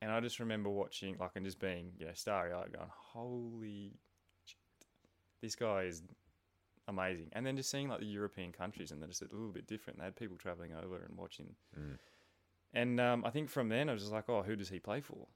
[0.00, 3.92] And I just remember watching, like, and just being, you know, starry-eyed, going, "Holy
[4.44, 4.86] shit,
[5.40, 6.02] this guy is
[6.88, 7.28] amazing.
[7.32, 9.98] And then just seeing like the European countries and they're just a little bit different.
[9.98, 11.54] They had people traveling over and watching.
[11.78, 11.98] Mm.
[12.72, 15.00] And um, I think from then I was just like, oh, who does he play
[15.00, 15.26] for?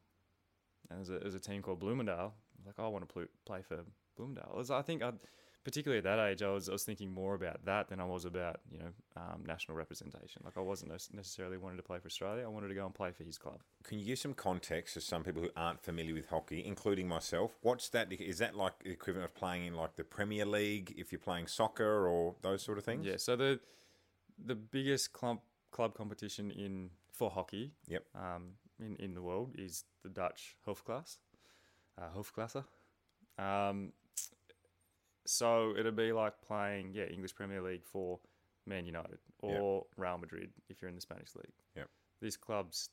[0.90, 2.32] There's a, there's a team called Bloemendaal.
[2.32, 3.78] I like, oh, I want to pl- play for
[4.18, 4.54] Bloemendaal.
[4.56, 5.12] Was- I think, i
[5.64, 8.24] particularly at that age, I was I was thinking more about that than I was
[8.24, 10.40] about you know um, national representation.
[10.44, 12.44] Like I wasn't necessarily wanting to play for Australia.
[12.44, 13.60] I wanted to go and play for his club.
[13.84, 17.58] Can you give some context to some people who aren't familiar with hockey, including myself?
[17.60, 18.10] What's that?
[18.12, 21.48] Is that like the equivalent of playing in like the Premier League if you're playing
[21.48, 23.04] soccer or those sort of things?
[23.04, 23.16] Yeah.
[23.18, 23.60] So the
[24.42, 28.04] the biggest club club competition in for hockey Yep.
[28.14, 31.18] um, in, in the world is the Dutch Hoofdklasse,
[31.98, 32.64] uh, Hoofdklasse.
[33.38, 33.92] Um,
[35.26, 38.18] so it'd be like playing, yeah, English Premier League for
[38.66, 41.52] Man United or Real Madrid if you're in the Spanish league.
[41.76, 41.88] Yep.
[42.20, 42.90] This club's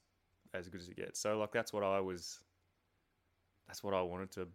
[0.53, 1.19] as good as it gets.
[1.19, 2.39] So like that's what I was.
[3.67, 4.47] That's what I wanted to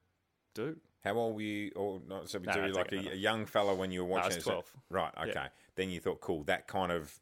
[0.55, 0.77] do.
[1.03, 1.73] How old were you?
[1.75, 2.29] Or not?
[2.29, 4.29] So No, you like a, a young fella when you were I watching?
[4.29, 4.43] was it?
[4.45, 4.73] So- 12.
[4.91, 5.13] right.
[5.17, 5.23] Yeah.
[5.25, 5.47] Okay.
[5.75, 6.45] Then you thought, cool.
[6.45, 7.19] That kind of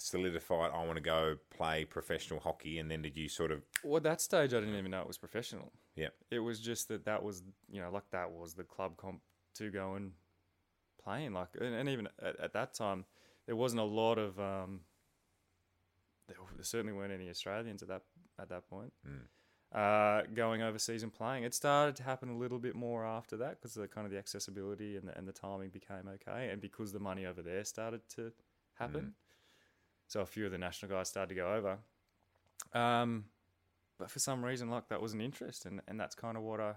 [0.00, 0.70] solidified.
[0.74, 2.78] I want to go play professional hockey.
[2.78, 3.62] And then did you sort of?
[3.84, 5.72] Well, at that stage, I didn't even know it was professional.
[5.94, 6.08] Yeah.
[6.30, 9.20] It was just that that was, you know, like that was the club comp
[9.56, 10.12] to go and
[11.02, 11.32] play in.
[11.32, 13.04] Like, and, and even at, at that time,
[13.46, 14.38] there wasn't a lot of.
[14.38, 14.80] Um,
[16.28, 18.02] there, there certainly weren't any Australians at that
[18.38, 18.92] at that point.
[19.06, 19.26] Mm.
[19.72, 23.60] Uh, going overseas and playing, it started to happen a little bit more after that
[23.60, 26.92] because the kind of the accessibility and the, and the timing became okay, and because
[26.92, 28.32] the money over there started to
[28.74, 29.14] happen.
[30.10, 31.78] So a few of the national guys started to go over,
[32.72, 33.26] Um,
[33.96, 36.58] but for some reason, like that was an interest, and, and that's kind of what
[36.58, 36.74] I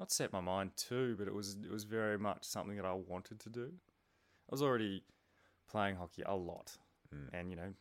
[0.00, 2.94] not set my mind to, but it was it was very much something that I
[2.94, 3.70] wanted to do.
[3.70, 5.04] I was already
[5.70, 6.76] playing hockey a lot,
[7.32, 7.72] and you know,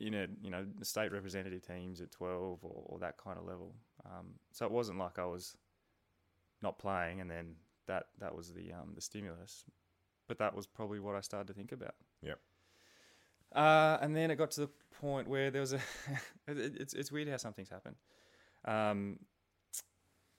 [0.00, 3.76] in a you know state representative teams at twelve or, or that kind of level.
[4.04, 5.56] Um, so it wasn't like I was
[6.62, 7.54] not playing, and then
[7.86, 9.64] that that was the um, the stimulus.
[10.26, 11.94] But that was probably what I started to think about.
[12.22, 12.40] Yep.
[13.54, 15.76] Uh, and then it got to the point where there was a.
[16.48, 17.94] it, it's it's weird how some things happen.
[18.64, 19.18] Um,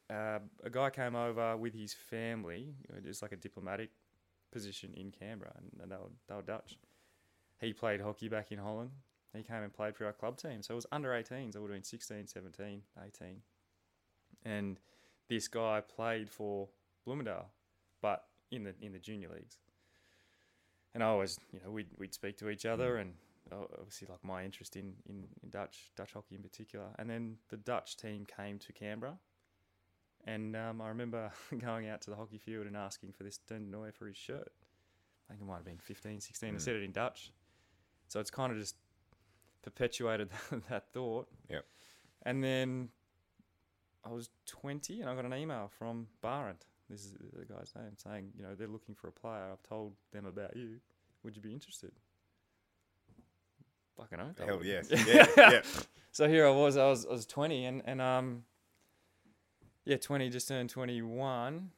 [0.09, 2.75] uh, a guy came over with his family.
[3.05, 3.89] It's like a diplomatic
[4.51, 6.77] position in Canberra, and, and they were they were Dutch.
[7.59, 8.91] He played hockey back in Holland.
[9.35, 10.61] He came and played for our club team.
[10.61, 11.55] So it was under 18s.
[11.55, 13.41] I would have been 16, 17, 18.
[14.45, 14.79] And
[15.27, 16.69] this guy played for
[17.07, 17.45] Bloemendaal,
[18.01, 19.57] but in the in the junior leagues.
[20.93, 23.13] And I always, you know, we'd, we'd speak to each other, and
[23.51, 26.85] uh, obviously, like my interest in, in, in Dutch Dutch hockey in particular.
[26.99, 29.17] And then the Dutch team came to Canberra,
[30.25, 33.71] and um, I remember going out to the hockey field and asking for this Den
[33.71, 34.51] Noy for his shirt.
[35.27, 36.55] I think it might have been 15, 16.
[36.55, 37.31] I said it in Dutch.
[38.07, 38.75] So it's kind of just
[39.63, 40.29] perpetuated
[40.69, 41.27] that thought.
[41.49, 41.65] Yep.
[42.23, 42.89] And then
[44.05, 46.65] I was 20 and I got an email from Barent.
[46.93, 49.49] This is the guy's name saying, you know, they're looking for a player.
[49.51, 50.75] I've told them about you.
[51.23, 51.91] Would you be interested?
[53.97, 54.39] Fucking oath.
[54.45, 54.89] Hell yes.
[55.07, 55.25] Yeah.
[55.37, 55.61] yeah.
[56.11, 56.77] So here I was.
[56.77, 58.43] I was I was 20 and and um
[59.83, 61.71] yeah, 20 just turned 21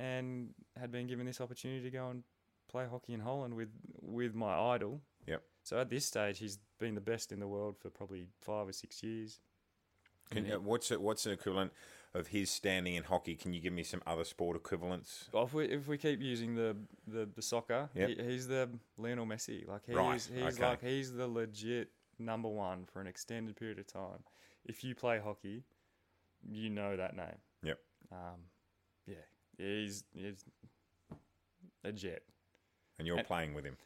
[0.00, 2.24] and had been given this opportunity to go and
[2.68, 3.68] play hockey in Holland with
[4.00, 5.00] with my idol.
[5.28, 5.42] Yep.
[5.62, 8.72] So at this stage, he's been the best in the world for probably five or
[8.72, 9.38] six years.
[10.32, 11.72] Can, uh, what's it, what's an equivalent
[12.14, 13.34] of his standing in hockey?
[13.36, 15.28] Can you give me some other sport equivalents?
[15.32, 18.08] Well, if we if we keep using the the, the soccer, Yep.
[18.08, 19.66] he, he's the Lionel Messi.
[19.66, 20.66] Like he's Right, he's okay.
[20.68, 24.24] like he's the legit number one for an extended period of time.
[24.64, 25.64] If you play hockey,
[26.48, 27.38] you know that name.
[27.62, 27.78] Yep.
[28.12, 28.40] Um,
[29.06, 29.14] yeah,
[29.56, 30.44] he's he's
[31.84, 32.22] a jet.
[32.98, 33.76] And you're And- playing with him.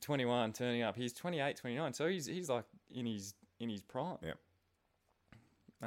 [0.00, 0.96] 21 turning up.
[0.96, 1.92] He's 28, 29.
[1.92, 4.16] So he's he's like in his in his prime.
[4.22, 4.38] Yep.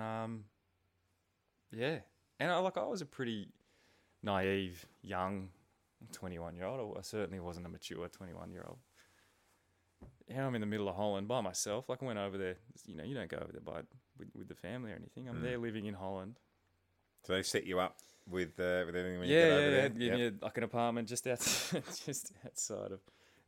[0.01, 0.43] Um
[1.71, 1.99] yeah.
[2.39, 3.49] And I like I was a pretty
[4.23, 5.49] naive young
[6.13, 6.97] 21 year old.
[6.97, 8.77] I certainly wasn't a mature 21 year old.
[10.29, 11.89] Yeah, I'm in the middle of Holland by myself.
[11.89, 13.81] Like I went over there, you know, you don't go over there by
[14.19, 15.25] with, with the family or anything.
[15.25, 15.29] Mm.
[15.29, 16.39] I'm there living in Holland.
[17.23, 17.97] So they set you up
[18.29, 19.75] with uh, with everything when you yeah, get yeah, over yeah.
[19.75, 19.89] there.
[19.89, 20.17] Give Yep.
[20.17, 22.99] me a, like an apartment just outside, just outside of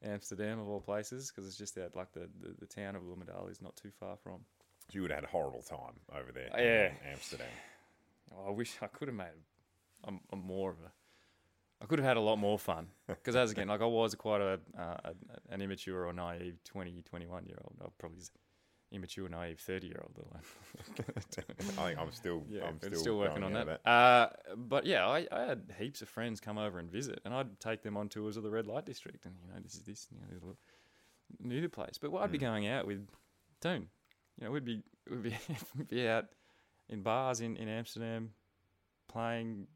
[0.03, 3.49] Amsterdam of all places, because it's just out like the, the, the town of Bloemendaal
[3.51, 4.39] is not too far from.
[4.87, 6.49] So you would have had a horrible time over there.
[6.53, 7.11] Oh, in yeah.
[7.11, 7.47] Amsterdam.
[8.31, 9.27] Oh, I wish I could have made
[10.05, 10.91] a, a more of a.
[11.81, 14.41] I could have had a lot more fun because as again, like I was quite
[14.41, 15.13] a, uh, a
[15.49, 17.75] an immature or naive 20, 21 year old.
[17.81, 18.19] I probably
[18.91, 20.15] immature, naive thirty year old.
[20.35, 21.21] I
[21.61, 23.87] think I'm still Yeah, I'm still, still, working on that.
[23.87, 27.59] Uh, but yeah, I, I had heaps of friends come over and visit, and I'd
[27.59, 30.07] take them on tours of the red light district, and you know, this is this,
[30.11, 30.57] you know, little-
[31.61, 31.97] the place.
[31.99, 32.41] But what I'd be Mm.
[32.41, 33.07] going out with
[33.61, 33.89] Toon.
[34.37, 35.37] You know, we'd be we'd be,
[35.89, 36.25] be out
[36.89, 38.31] in bars in, in Amsterdam,
[39.07, 39.67] playing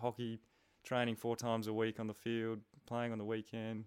[0.00, 0.40] hockey,
[0.82, 3.84] training four times a week on the field, playing on the weekend.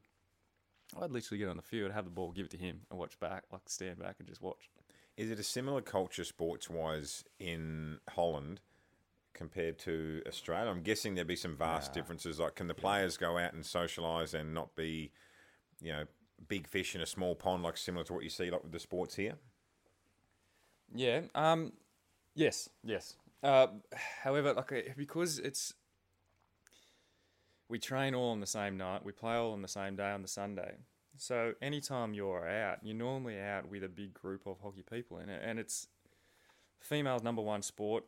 [1.01, 3.19] I'd literally get on the field, have the ball, give it to him, and watch
[3.19, 4.69] back, like stand back and just watch.
[5.17, 8.61] Is it a similar culture sports wise in Holland
[9.33, 10.69] compared to Australia?
[10.69, 12.01] I'm guessing there'd be some vast Nah.
[12.01, 12.39] differences.
[12.39, 15.11] Like, can the players go out and socialise and not be,
[15.81, 16.05] you know,
[16.47, 18.79] big fish in a small pond, like similar to what you see like with the
[18.79, 19.35] sports here?
[20.93, 21.21] Yeah.
[21.35, 21.73] Um.
[22.38, 22.69] Yes.
[22.84, 23.15] Yes.
[23.43, 23.67] Uh,
[24.23, 25.73] however, like uh, because it's
[27.67, 30.21] we train all on the same night, we play all on the same day on
[30.21, 30.76] the Sunday.
[31.17, 35.30] So anytime you're out, you're normally out with a big group of hockey people in
[35.30, 35.88] it, and it's
[36.80, 38.04] female number one sport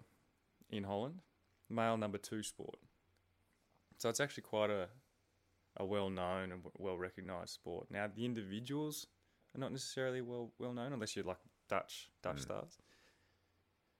[0.69, 1.21] in Holland,
[1.69, 2.77] male number two sport.
[3.97, 4.89] So it's actually quite a
[5.77, 7.87] a well known and well recognized sport.
[7.89, 9.07] Now the individuals
[9.55, 12.77] are not necessarily well well known unless you're like Dutch Dutch stars.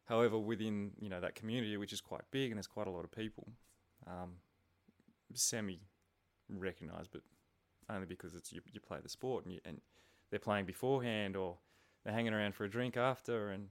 [0.09, 3.05] However, within you know that community, which is quite big and there's quite a lot
[3.05, 3.47] of people,
[4.07, 4.31] um,
[5.35, 5.79] semi
[6.49, 7.21] recognised, but
[7.91, 9.79] only because it's you, you play the sport and you, and
[10.31, 11.57] they're playing beforehand or
[12.03, 13.67] they're hanging around for a drink after, and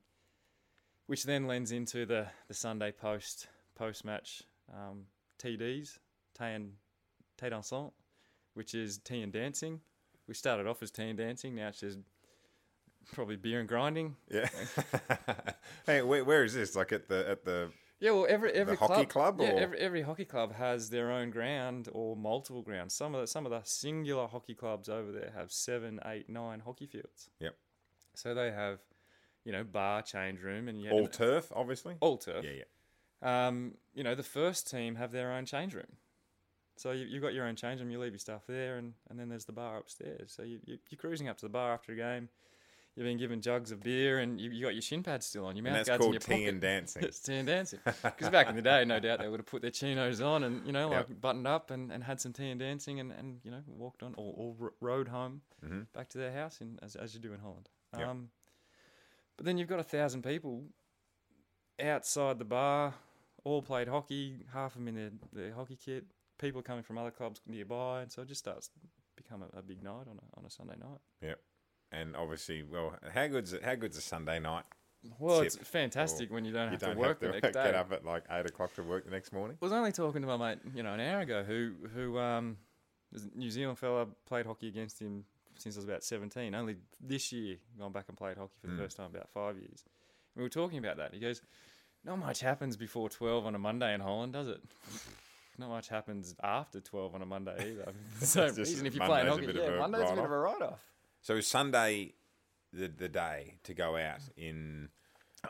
[1.09, 5.07] which then lends into the the Sunday post post match um,
[5.43, 5.99] TDs,
[6.39, 6.75] tea and
[7.37, 7.91] tea dansant,
[8.55, 9.81] which is tea and dancing.
[10.29, 11.99] We started off as tea and dancing, now it's just
[13.13, 14.17] probably beer and grinding.
[14.31, 14.49] Yeah.
[15.87, 16.77] hey, where, where is this?
[16.77, 20.03] Like at the at the Yeah, well, every every hockey club, yeah, or- every, every
[20.03, 22.95] hockey club has their own ground or multiple grounds.
[22.95, 26.61] Some of the, some of the singular hockey clubs over there have seven, eight, nine
[26.61, 27.29] hockey fields.
[27.41, 27.55] Yep.
[28.15, 28.81] So they have,
[29.45, 31.95] you know, bar, change room, and you All turf, obviously.
[32.01, 32.45] all turf.
[32.45, 32.63] Yeah,
[33.23, 33.47] yeah.
[33.49, 35.97] Um, you know, the first team have their own change room.
[36.77, 39.19] So you, you've got your own change room, you leave your stuff there, and, and
[39.19, 40.33] then there's the bar upstairs.
[40.37, 42.29] So you, you, you're cruising up to the bar after a game.
[42.99, 45.55] You've been given jugs of beer, and you, you got your shin pads still on.
[45.55, 46.49] Your And mouth that's guards in called your tea pocket.
[46.49, 47.03] and dancing.
[47.05, 47.79] It's tea and dancing.
[47.85, 50.67] Because back in the day, no doubt they would have put their chinos on and
[50.67, 51.21] you know like Yep.
[51.21, 54.15] buttoned up and, and had some tea and dancing and, and you know walked on
[54.17, 55.87] or, or rode home Mhm.
[55.93, 57.69] back to their house in as, as you do in Holland.
[57.97, 58.09] Yep.
[58.09, 58.31] Um,
[59.37, 60.65] but then you've got a thousand people
[61.81, 62.95] outside the bar,
[63.45, 66.05] all played hockey, half of them in their, their hockey kit.
[66.39, 68.75] People coming from other clubs nearby, and so it just starts to
[69.17, 70.99] become a, a big night on a, on a Sunday night.
[71.23, 71.39] Yep.
[71.93, 74.65] And obviously, well, how good's it, how good's a Sunday night?
[75.19, 77.55] Well, it's fantastic when you don't You have don't to work have to the next
[77.55, 77.65] day.
[77.65, 79.57] get up at like eight o'clock to work the next morning.
[79.61, 82.57] I was only talking to my mate, you know, an hour ago who who um
[83.13, 85.25] was a New Zealand fella played hockey against him
[85.57, 86.55] since I was about seventeen.
[86.55, 88.79] Only this year gone back and played hockey for the Mm.
[88.79, 89.85] first time in about five years.
[90.37, 91.15] We were talking about that.
[91.15, 91.41] He goes,
[92.05, 94.61] "Not much happens before twelve on a Monday in Holland, does it?"
[95.59, 97.93] Not much happens after twelve on a Monday either.
[98.15, 100.15] For the It's just reason, if Monday's a hockey, bit of yeah, a Monday's a
[100.15, 100.85] bit of a write-off.
[101.21, 102.15] So is Sunday,
[102.73, 104.89] the the day to go out in.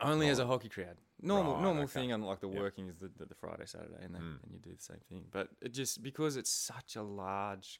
[0.01, 0.97] Only as a hockey crowd.
[1.21, 1.93] Normal Right, normal okay.
[1.93, 2.57] thing on like the Yep.
[2.61, 4.43] working is the, the, the Friday, Saturday, and then Mm.
[4.43, 5.25] and you do the same thing.
[5.31, 7.79] But it just because it's such a large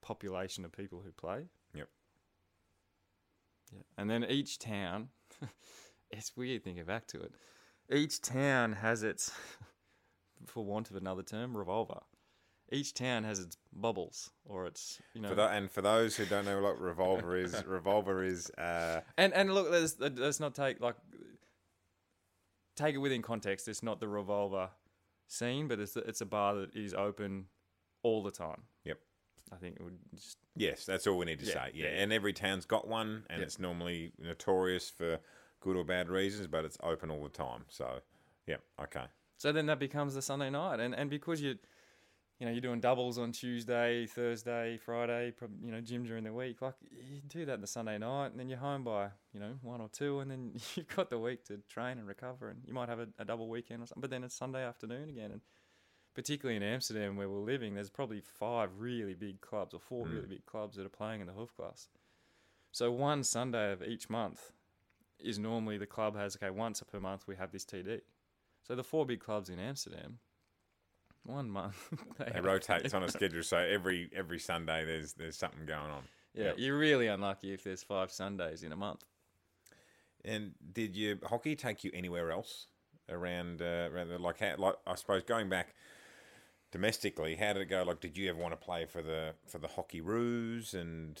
[0.00, 1.48] population of people who play.
[1.74, 1.88] Yep.
[3.72, 3.82] Yeah.
[3.98, 5.08] And then each town,
[6.10, 7.32] it's weird thinking back to it.
[7.90, 9.32] Each town has its,
[10.46, 12.00] for want of another term, revolver.
[12.72, 15.28] Each town has its bubbles or its you know.
[15.28, 19.32] For tho- and for those who don't know what revolver is, revolver is uh, And
[19.34, 20.96] and look, let's let's not take like
[22.76, 23.68] take it within context.
[23.68, 24.70] It's not the revolver
[25.28, 27.46] scene, but it's it's a bar that is open
[28.02, 28.62] all the time.
[28.84, 28.98] Yep.
[29.52, 31.70] I think it would just yes, that's all we need to Yeah, say.
[31.74, 32.02] Yeah, yeah, yeah.
[32.02, 33.44] and every town's got one, and Yeah.
[33.44, 35.20] it's normally notorious for
[35.60, 37.64] good or bad reasons, but it's open all the time.
[37.68, 38.00] So,
[38.46, 39.04] yeah, okay.
[39.36, 41.56] so then that becomes the Sunday night, and and because you.
[42.42, 45.32] You know, you're doing doubles on Tuesday, Thursday, Friday,
[45.64, 46.60] you know, gym during the week.
[46.60, 49.80] Like, you do that the Sunday night, and then you're home by, you know, one
[49.80, 52.88] or two, and then you've got the week to train and recover, and you might
[52.88, 55.30] have a, a double weekend or something, but then it's Sunday afternoon again.
[55.30, 55.40] And
[56.16, 60.26] particularly in Amsterdam where we're living, there's probably five really big clubs or four really
[60.26, 60.30] mm.
[60.30, 61.86] big clubs that are playing in the Hoofdklasse.
[62.72, 64.50] So one Sunday of each month
[65.20, 68.00] is normally the club has okay once per month we have this TD.
[68.66, 70.18] So the four big clubs in Amsterdam,
[71.24, 71.76] one month
[72.18, 76.02] they rotates on a schedule, so every every Sunday there's there's something going on.
[76.34, 76.54] Yeah, Yep.
[76.58, 79.04] you're really unlucky if there's five Sundays in a month.
[80.24, 82.66] And did your hockey take you anywhere else
[83.08, 85.74] around uh, around the, like how, like I suppose going back
[86.70, 87.82] domestically, how did it go?
[87.82, 90.74] Like, did you ever want to play for the for the hockey Roos?
[90.74, 91.20] And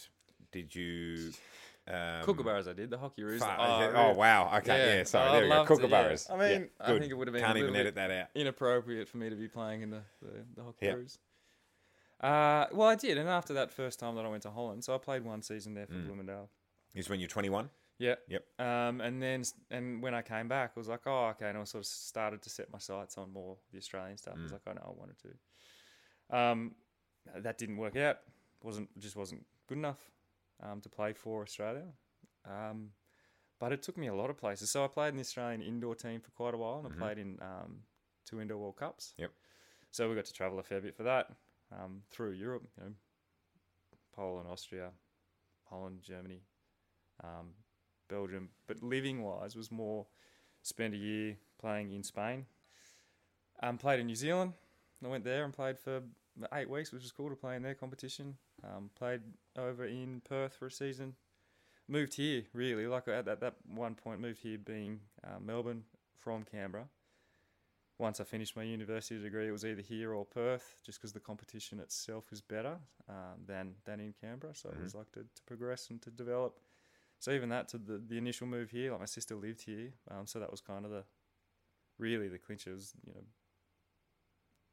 [0.50, 1.32] did you?
[1.88, 3.40] Um, Kookaburras I did, the hockey roos.
[3.42, 4.56] fa- oh, oh, wow.
[4.58, 4.94] Okay, yeah.
[4.98, 5.76] Yeah, sorry, I'd there we go.
[5.76, 6.16] to, yeah.
[6.30, 8.26] I mean, Yeah, I think it would have been Can't even edit that out.
[8.36, 10.88] inappropriate for me to be playing in the, the, the hockey.
[10.90, 11.18] Roos.
[12.20, 14.94] Uh, well, I did, and after that first time that I went to Holland, so
[14.94, 16.08] I played one season there for Mm.
[16.08, 16.48] Bloemendaal.
[16.94, 17.68] Is when you're 21.
[17.98, 18.14] Yeah.
[18.28, 18.44] Yep.
[18.60, 21.64] Um, and then and when I came back, I was like, oh, okay, and I
[21.64, 24.34] sort of started to set my sights on more the Australian stuff.
[24.38, 24.54] I was Mm.
[24.54, 26.36] like, I know I wanted to.
[26.36, 26.74] Um,
[27.36, 28.18] that didn't work out.
[28.62, 29.98] wasn't just wasn't good enough
[30.62, 31.86] um, to play for Australia.
[32.44, 32.90] Um,
[33.58, 34.70] but it took me a lot of places.
[34.70, 36.96] So I played in the Australian indoor team for quite a while, and Mhm.
[36.96, 37.84] I played in um,
[38.24, 39.14] two indoor World Cups.
[39.18, 39.30] Yep.
[39.90, 41.30] So we got to travel a fair bit for that
[41.70, 42.66] um, through Europe.
[42.76, 42.94] You know,
[44.12, 44.92] Poland, Austria,
[45.64, 46.42] Holland, Germany,
[47.22, 47.54] um,
[48.08, 48.50] Belgium.
[48.66, 50.06] But living wise was more
[50.62, 52.46] spend a year playing in Spain.
[53.62, 54.54] Um, played in New Zealand.
[55.04, 56.02] I went there and played for
[56.52, 58.38] eight weeks, which was cool to play in their competition.
[58.64, 59.22] Um, played
[59.56, 61.14] over in Perth for a season.
[61.88, 65.82] Moved here really, like at that, that one point, moved here being uh, Melbourne
[66.18, 66.86] from Canberra.
[67.98, 71.20] Once I finished my university degree, it was either here or Perth, just because the
[71.20, 72.76] competition itself is better
[73.08, 74.54] um, than than in Canberra.
[74.54, 76.58] So it was like to, to progress and to develop.
[77.18, 80.26] So even that to the, the initial move here, like my sister lived here, um,
[80.26, 81.04] so that was kind of the
[81.98, 83.22] really the clincher was you know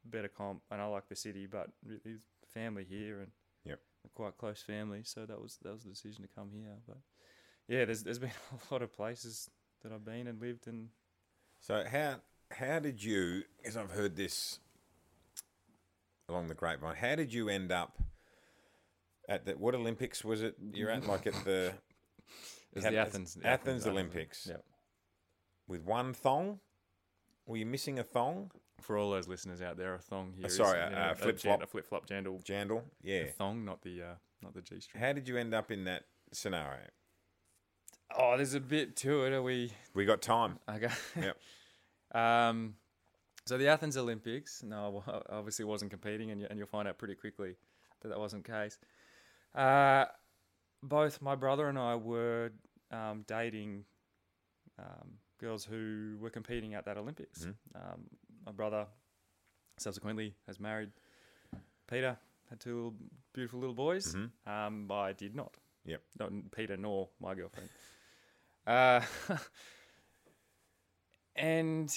[0.04, 2.18] better comp, and I like the city, but really
[2.52, 3.30] family here and
[3.64, 3.80] Yep.
[4.04, 6.76] a quite close family, so that was that was the decision to come here.
[6.86, 6.98] But
[7.68, 9.50] yeah, there's there's been a lot of places
[9.82, 10.88] that I've been and lived and
[11.60, 12.16] So how
[12.50, 13.42] how did you?
[13.64, 14.58] As I've heard this
[16.28, 16.96] along the grapevine.
[16.96, 17.98] How did you end up
[19.28, 20.56] at the what Olympics was it?
[20.72, 21.72] You're at like at the
[22.72, 24.46] it Had- the Athens Athens Olympics.
[24.48, 24.56] Yeah.
[25.66, 26.60] with one thong.
[27.46, 28.50] Were you missing a thong?
[28.80, 30.46] For all those listeners out there, a thong here.
[30.46, 31.58] is, sorry, you uh, know, uh, a flip-flop.
[31.58, 32.44] jan- a flip flop jandal.
[32.44, 32.82] Jandal.
[33.02, 33.20] Yeah.
[33.20, 35.02] A thong, not the uh, not the G string.
[35.02, 36.82] How did you end up in that scenario?
[38.18, 39.32] Oh, there's a bit to it.
[39.32, 39.72] Are we?
[39.94, 40.58] We got time.
[40.68, 40.88] Okay.
[41.20, 41.36] Yep.
[42.12, 42.74] Um,
[43.46, 44.62] so the Athens Olympics.
[44.62, 47.54] No, I obviously wasn't competing, and, you, and you'll find out pretty quickly
[48.02, 48.78] that that wasn't the case.
[49.54, 50.06] Uh,
[50.82, 52.52] both my brother and I were
[52.90, 53.84] um, dating
[54.78, 57.46] um, girls who were competing at that Olympics.
[57.74, 58.04] Um,
[58.44, 58.86] my brother
[59.78, 60.90] subsequently has married
[61.88, 62.16] Peter,
[62.48, 62.94] had two little,
[63.32, 64.14] beautiful little boys.
[64.46, 65.56] Um, but I did not.
[65.84, 66.02] Yep.
[66.18, 67.68] Not Peter nor my girlfriend.
[68.66, 69.00] Uh,
[71.36, 71.90] and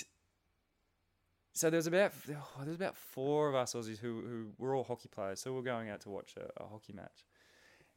[1.53, 4.75] so there was about oh, there was about four of us Aussies who who were
[4.75, 5.39] all hockey players.
[5.39, 7.25] So we we're going out to watch a, a hockey match,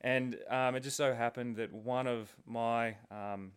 [0.02, 3.52] and um, it just so happened that one of my um,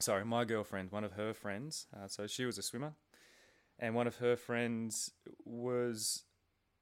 [0.00, 2.94] sorry my girlfriend, one of her friends, uh, so she was a swimmer,
[3.78, 5.10] and one of her friends
[5.44, 6.24] was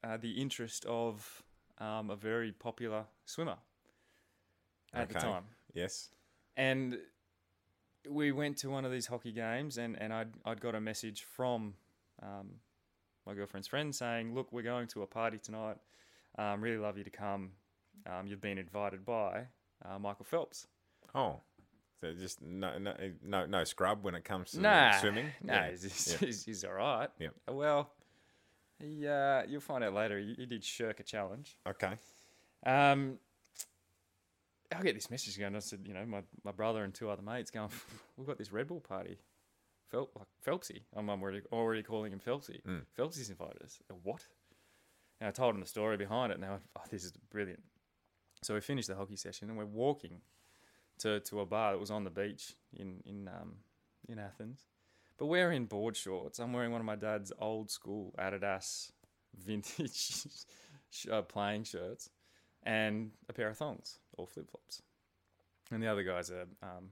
[0.03, 1.43] uh, the interest of
[1.79, 3.57] um, a very popular swimmer
[4.93, 5.43] at the time.
[5.73, 6.09] Yes.
[6.55, 6.97] and
[8.09, 11.23] we went to one of these hockey games and, and I'd, I'd got a message
[11.23, 11.73] from
[12.23, 12.51] um,
[13.25, 15.77] my girlfriend's friend saying look we're going to a party tonight.
[16.37, 17.51] Um, really love you to come.
[18.05, 19.47] Um, you've been invited by
[19.85, 20.67] uh, michael phelps.
[21.13, 21.41] Oh.
[22.01, 22.93] So just no, no,
[23.23, 25.27] no, no scrub when it comes to nah swimming.
[25.43, 25.69] nah Yeah.
[25.71, 26.27] he's, he's, Yeah.
[26.45, 27.33] he's, all right Yep.
[27.49, 27.89] well
[28.79, 31.93] he, uh, you'll find out later he, he did shirk a challenge Okay.
[32.65, 33.17] Um,
[34.75, 35.55] I get this message going.
[35.55, 37.69] I said, you know, my, my brother and two other mates going,
[38.17, 39.17] we've got this Red Bull party.
[39.89, 40.81] Phelp, like Phelpsy.
[40.95, 42.61] I'm already, already calling him Phelpsy.
[42.65, 42.81] Mm.
[42.97, 43.79] Phelpsy's invited us.
[44.03, 44.25] What?
[45.21, 46.35] And I told him the story behind it.
[46.35, 47.63] And they went, oh, this is brilliant.
[48.43, 50.19] So we finished the hockey session and we're walking
[50.99, 53.55] to, to a bar that was on the beach in, in, um,
[54.07, 54.65] in Athens.
[55.17, 56.39] But we're in board shorts.
[56.39, 58.91] I'm wearing one of my dad's old school Adidas
[59.35, 60.25] vintage
[61.11, 62.09] uh, playing shirts
[62.63, 64.81] and a pair of thongs or flip flops.
[65.71, 66.91] And the other guys are um,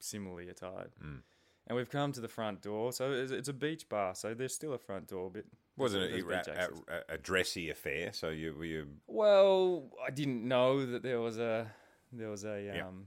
[0.00, 0.92] similarly attired.
[1.04, 1.20] Mm.
[1.68, 2.92] And we've come to the front door.
[2.92, 4.14] So it's, it's a beach bar.
[4.14, 5.44] So there's still a front door, but
[5.76, 8.12] Wasn't it a, a, a dressy affair?
[8.12, 11.70] So you were you Well, I didn't know that there was a
[12.12, 12.86] there was a Yeah.
[12.86, 13.06] um,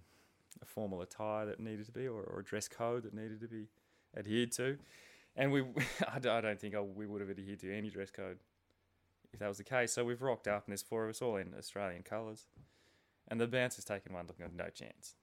[0.62, 3.48] a formal attire that needed to be, or, or a dress code that needed to
[3.48, 3.68] be
[4.18, 4.78] adhered to,
[5.36, 5.64] and we
[6.14, 8.38] I don't think we would have adhered to any dress code
[9.34, 9.92] if that was the case.
[9.92, 12.48] So we've rocked up, and there's four of us all in Australian colours,
[13.28, 15.16] and the bouncer's taken one, looking no chance.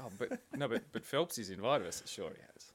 [0.00, 2.02] Oh, but no, but but Phelps has invited us.
[2.06, 2.72] Sure, he has.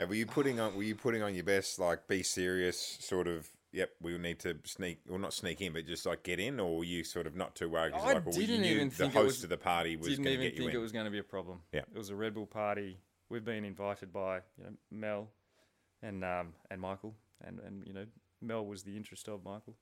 [0.00, 0.74] Uh, were you putting on?
[0.74, 3.48] Were you putting on your best, like be serious, sort of?
[3.72, 6.58] Yep, we will need to sneak, or not sneak in, but just like get in,
[6.58, 7.92] or were you sort of not too worried?
[7.92, 9.96] 'cause, I like, well, didn't knew even the think it host was- of the party
[9.96, 10.76] was Didn't going to even get you think in.
[10.78, 11.62] it was going to be a problem.
[11.72, 11.80] Yeah.
[11.80, 12.98] it was a Red Bull party.
[13.28, 15.30] We've been invited by you know Mel
[16.02, 18.06] and um, and Michael, and and you know
[18.40, 19.76] Mel was the interest of Michael,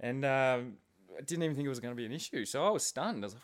[0.00, 0.78] and um,
[1.14, 2.46] I didn't even think it was going to be an issue.
[2.46, 3.22] So I was stunned.
[3.22, 3.42] I was like,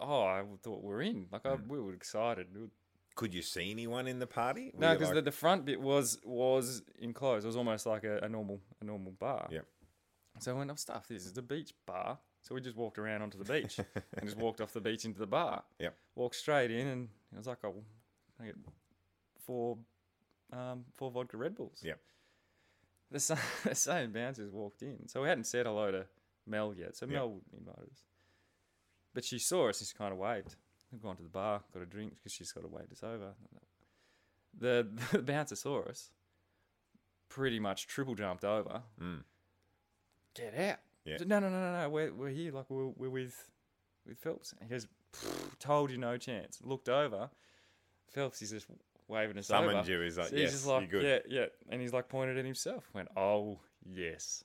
[0.00, 1.26] oh, I thought we're in.
[1.30, 1.68] Like I, Hmm.
[1.68, 2.48] we were excited.
[2.52, 2.70] We were-
[3.18, 4.70] Could you see anyone in the party?
[4.72, 7.44] Were no, because the, like- the front bit was was enclosed.
[7.44, 9.48] It was almost like a, a normal a normal bar.
[9.50, 9.66] Yep.
[10.38, 12.18] So I went, oh, stuff, this is a beach bar.
[12.42, 15.18] So we just walked around onto the beach and just walked off the beach into
[15.18, 15.64] the bar.
[15.80, 15.96] Yep.
[16.14, 17.82] Walked straight in, and I was like, oh,
[18.40, 18.54] I get
[19.44, 19.78] four,
[20.52, 21.80] um, four vodka Red Bulls.
[21.84, 21.98] Yep.
[23.10, 25.08] The same, the same bouncers walked in.
[25.08, 26.06] So we hadn't said hello to
[26.46, 26.96] Mel yet.
[26.96, 27.22] So Mel Yep.
[27.24, 28.02] Mel invited us.
[29.12, 30.54] But she saw us and she kind of waved.
[30.92, 33.34] We've gone to the bar, got a drink because she's sort of waved us over.
[34.58, 36.10] The, the bouncer saw us,
[37.28, 38.82] pretty much triple jumped over.
[39.02, 39.22] Mm.
[40.34, 40.78] Get out.
[41.04, 41.16] Yeah.
[41.26, 41.88] No, no, no, no, no.
[41.90, 42.52] We're, we're here.
[42.52, 43.50] Like, we're, we're with
[44.06, 44.52] with Phelps.
[44.52, 44.86] And he goes,
[45.58, 46.60] told you no chance.
[46.62, 47.28] Looked over.
[48.10, 48.66] Phelps is just
[49.06, 49.68] waving us over.
[49.68, 50.00] Summoned you.
[50.00, 51.24] He's like, So yes, he's just like, you're good.
[51.28, 51.46] yeah, yeah.
[51.70, 52.84] And he's like pointed at himself.
[52.94, 54.44] Went, oh, yes.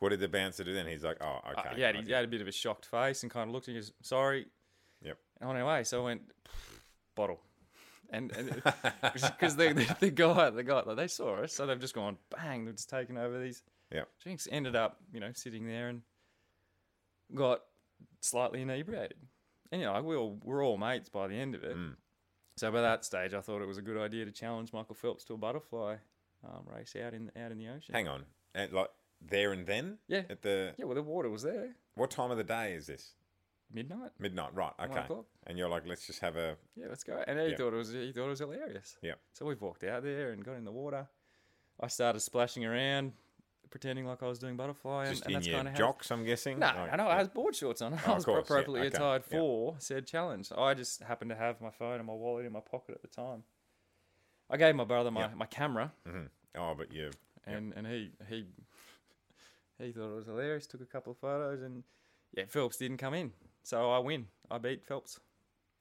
[0.00, 0.86] What did the bouncer do then?
[0.86, 1.76] He's like, oh, Uh, okay.
[1.76, 3.76] he, had, he had a bit of a shocked face and kind of looked and
[3.76, 4.46] he goes, sorry.
[5.02, 5.18] Yep.
[5.42, 5.84] On our way.
[5.84, 6.22] So I went,
[7.14, 7.40] bottle.
[8.10, 8.28] And
[9.02, 11.52] because the, the, the guy, the guy, like, they saw us.
[11.52, 14.08] So they've just gone, bang, they've just taken over these Yep.
[14.22, 14.48] drinks.
[14.50, 16.02] Ended up, you know, sitting there and
[17.34, 17.60] got
[18.20, 19.16] slightly inebriated.
[19.72, 21.76] And, you know, we all, we're all mates by the end of it.
[21.76, 21.94] Mm.
[22.56, 25.24] So by that stage, I thought it was a good idea to challenge Michael Phelps
[25.24, 25.96] to a butterfly
[26.44, 27.94] um, race out in out in the ocean.
[27.94, 28.24] Hang on,
[28.54, 28.88] and like
[29.20, 29.98] there and then.
[30.08, 30.22] Yeah.
[30.30, 31.74] At the Yeah, well, the water was there.
[31.96, 33.12] what time of the day is this?
[33.72, 34.12] Midnight.
[34.18, 34.72] Midnight, right?
[34.84, 35.00] Okay.
[35.00, 35.26] o'clock.
[35.46, 37.22] And you're like, let's just have a Yeah, let's go.
[37.26, 37.56] And he Yeah.
[37.56, 38.96] thought it was he thought it was hilarious.
[39.02, 39.14] yeah.
[39.32, 41.06] So we've walked out there and got in the water.
[41.80, 43.12] I started splashing around,
[43.70, 45.78] pretending like I was doing butterfly, and, Just and in that's your kind of how.
[45.78, 46.58] jocks, I'm guessing.
[46.60, 47.04] No, Like, I know.
[47.06, 47.14] yeah.
[47.14, 47.92] I had board shorts on.
[47.94, 49.38] Oh, I of was course, yeah, appropriately okay, attired yeah.
[49.38, 50.50] for said challenge.
[50.56, 53.08] I just happened to have my phone and my wallet in my pocket at the
[53.08, 53.42] time.
[54.48, 55.34] I gave my brother my, Yeah.
[55.34, 56.30] my camera, Mhm.
[56.54, 57.10] Oh, but you.
[57.44, 58.46] and, and he he
[59.78, 60.66] he thought it was hilarious.
[60.66, 61.82] Took a couple of photos, and
[62.32, 63.32] yeah, Phelps didn't come in,
[63.66, 64.26] so I win.
[64.48, 65.18] I beat Phelps.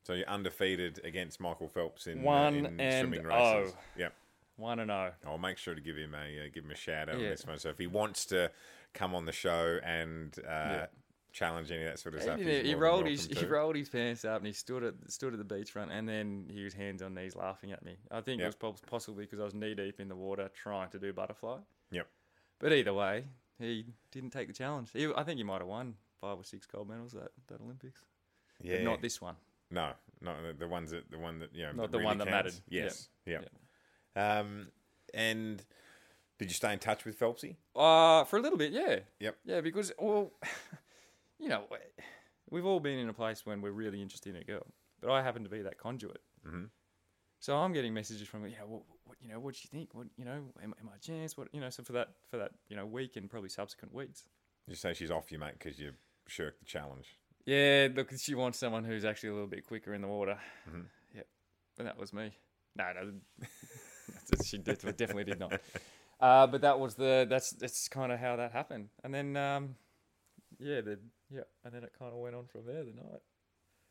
[0.03, 3.73] So you're undefeated against Michael Phelps in, uh, One in and swimming races.
[3.75, 3.79] oh.
[3.97, 4.13] Yep.
[4.57, 5.11] One and oh.
[5.25, 7.45] I'll make sure to give him a uh, give him a shout out on this
[7.45, 7.59] one.
[7.59, 8.51] So if he wants to
[8.93, 10.85] come on the show and uh,
[11.33, 13.89] challenge any of that sort of stuff, He, he rolled his welcome he rolled his
[13.89, 17.01] pants up and he stood at stood at the beachfront and then he was hands
[17.01, 17.97] on knees laughing at me.
[18.09, 18.53] I think Yep.
[18.53, 21.57] it was possibly because I was knee deep in the water trying to do butterfly.
[21.91, 22.07] Yep.
[22.59, 23.25] But either way,
[23.59, 24.89] he didn't take the challenge.
[24.93, 28.01] He, I think he might have won five or six gold medals that, that Olympics.
[28.61, 28.77] Yeah.
[28.77, 29.35] But not this one.
[29.71, 29.91] No,
[30.21, 31.71] not the, ones that the one that you know.
[31.71, 32.45] Not the really one that counts.
[32.45, 32.61] mattered.
[32.69, 33.09] Yes.
[33.25, 33.39] Yeah.
[34.15, 34.67] Um,
[35.13, 35.63] and
[36.37, 37.55] did you stay in touch with Phelpsy?
[37.75, 38.99] Uh, for a little bit, yeah.
[39.19, 39.37] Yep.
[39.45, 40.33] Yeah, because, well,
[41.39, 41.63] you know,
[42.49, 44.65] we've all been in a place when we're really interested in a girl,
[45.01, 46.21] but I happen to be that conduit.
[46.45, 46.69] Mhm.
[47.39, 49.93] So I'm getting messages from, you know, what, what you know, what do you think?
[49.93, 51.37] What, you know, am, am I a chance?
[51.37, 54.23] What, you know, so for that, for that, you know, week and probably subsequent weeks.
[54.67, 55.91] You say she's off you, mate, because you
[56.27, 57.17] shirked the challenge.
[57.45, 60.37] Yeah, look, she wants someone who's actually a little bit quicker in the water.
[60.69, 60.85] Mhm.
[61.15, 61.27] Yep,
[61.79, 62.31] and that was me.
[62.75, 63.11] No, no,
[64.43, 65.61] she did, definitely did not.
[66.19, 69.75] Uh, but that was the that's that's kind of how that happened, and then um,
[70.59, 70.99] yeah, the
[71.29, 73.21] yeah, and then it kind of went on from there the night.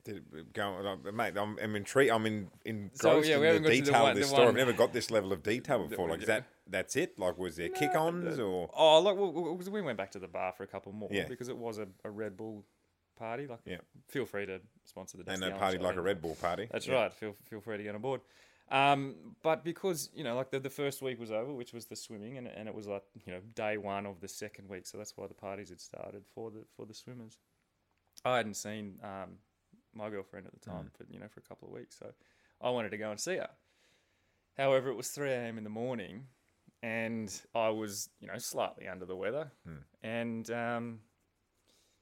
[0.05, 2.11] Did it go, mate, I'm, I'm intrigued.
[2.13, 2.51] I'm in,
[2.95, 4.49] So, engrossed yeah, we in the to the detail one- of this story.
[4.49, 6.11] I've never got this level of detail before.
[6.11, 7.19] Like, is that that's it?
[7.19, 8.69] Like, was there kick-ons or?
[8.75, 11.27] Oh, look, 'cause we went back to the bar for a couple more Yeah.
[11.27, 12.65] because it was a, a Red Bull
[13.17, 13.47] party.
[13.47, 13.79] Like, Yeah.
[14.09, 15.25] feel free to sponsor the.
[15.25, 16.03] Dusty no party like a.
[16.03, 16.69] Red Bull party.
[16.71, 16.95] That's Yeah.
[16.97, 17.13] right.
[17.13, 18.21] Feel feel free to get on board.
[18.71, 21.97] Um, but because you know, like the, the first week was over, which was the
[21.97, 24.99] swimming, and, and it was like you know day one of the second week, so
[24.99, 27.39] that's why the parties had started for the for the swimmers.
[28.25, 29.37] I hadn't seen um,
[29.95, 32.13] my girlfriend at the time for you know for a couple of weeks, so
[32.61, 33.51] I wanted to go and see her.
[34.57, 35.59] However, it was three a.m.
[35.59, 36.27] in the morning,
[36.83, 39.51] and I was you know slightly under the weather,
[40.03, 41.01] and um,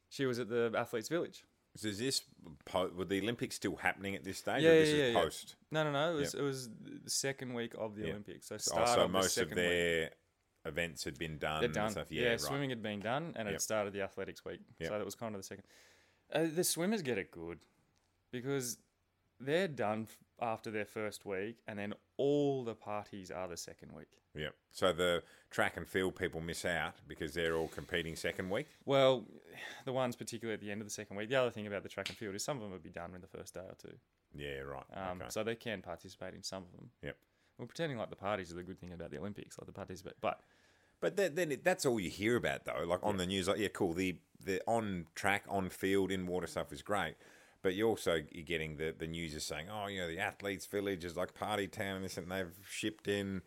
[0.09, 1.45] she was at the athletes' village.
[1.77, 2.21] So is this
[2.67, 5.23] po- were the Olympics still happening at this stage, Yeah, or this yeah, is yeah.
[5.23, 5.57] post?
[5.71, 6.13] No, no, no.
[6.17, 8.11] It was it was the second week of the Yeah.
[8.11, 8.47] Olympics.
[8.49, 9.57] So Oh, so of the most of second week.
[9.57, 10.11] their
[10.67, 11.61] events had been done.
[11.61, 11.91] They're and done.
[11.93, 12.13] Stuff.
[12.13, 12.41] Yeah, Yeah, right.
[12.41, 13.55] swimming had been done, and Yep.
[13.57, 14.61] it started the athletics week.
[14.81, 14.89] Yep.
[14.91, 15.65] So that was kind of the second.
[16.31, 17.59] Uh, the swimmers get it good
[18.33, 18.79] because
[19.39, 20.09] they're done
[20.41, 24.09] after their first week, and then all the parties are the second week.
[24.35, 24.49] Yeah.
[24.71, 28.67] So the track and field people miss out because they're all competing second week.
[28.85, 29.25] Well,
[29.85, 31.29] the ones particularly at the end of the second week.
[31.29, 33.15] The other thing about the track and field is some of them would be done
[33.15, 33.95] in the first day or two.
[34.35, 34.85] Yeah, right.
[34.95, 35.27] Um, okay.
[35.29, 36.91] So they can participate in some of them.
[37.03, 37.17] Yep.
[37.59, 40.15] We're pretending like the parties are the good thing about the Olympics, like the participate,
[40.21, 40.41] but
[41.01, 42.85] But then, then it, that's all you hear about, though.
[42.87, 43.93] Like on the news, like yeah, cool.
[43.93, 47.15] The the on track, on field, in water stuff is great.
[47.63, 50.67] But you're also you're getting the the news is saying, oh, you know, the athletes'
[50.67, 53.43] village is like party town and this, and they've shipped in,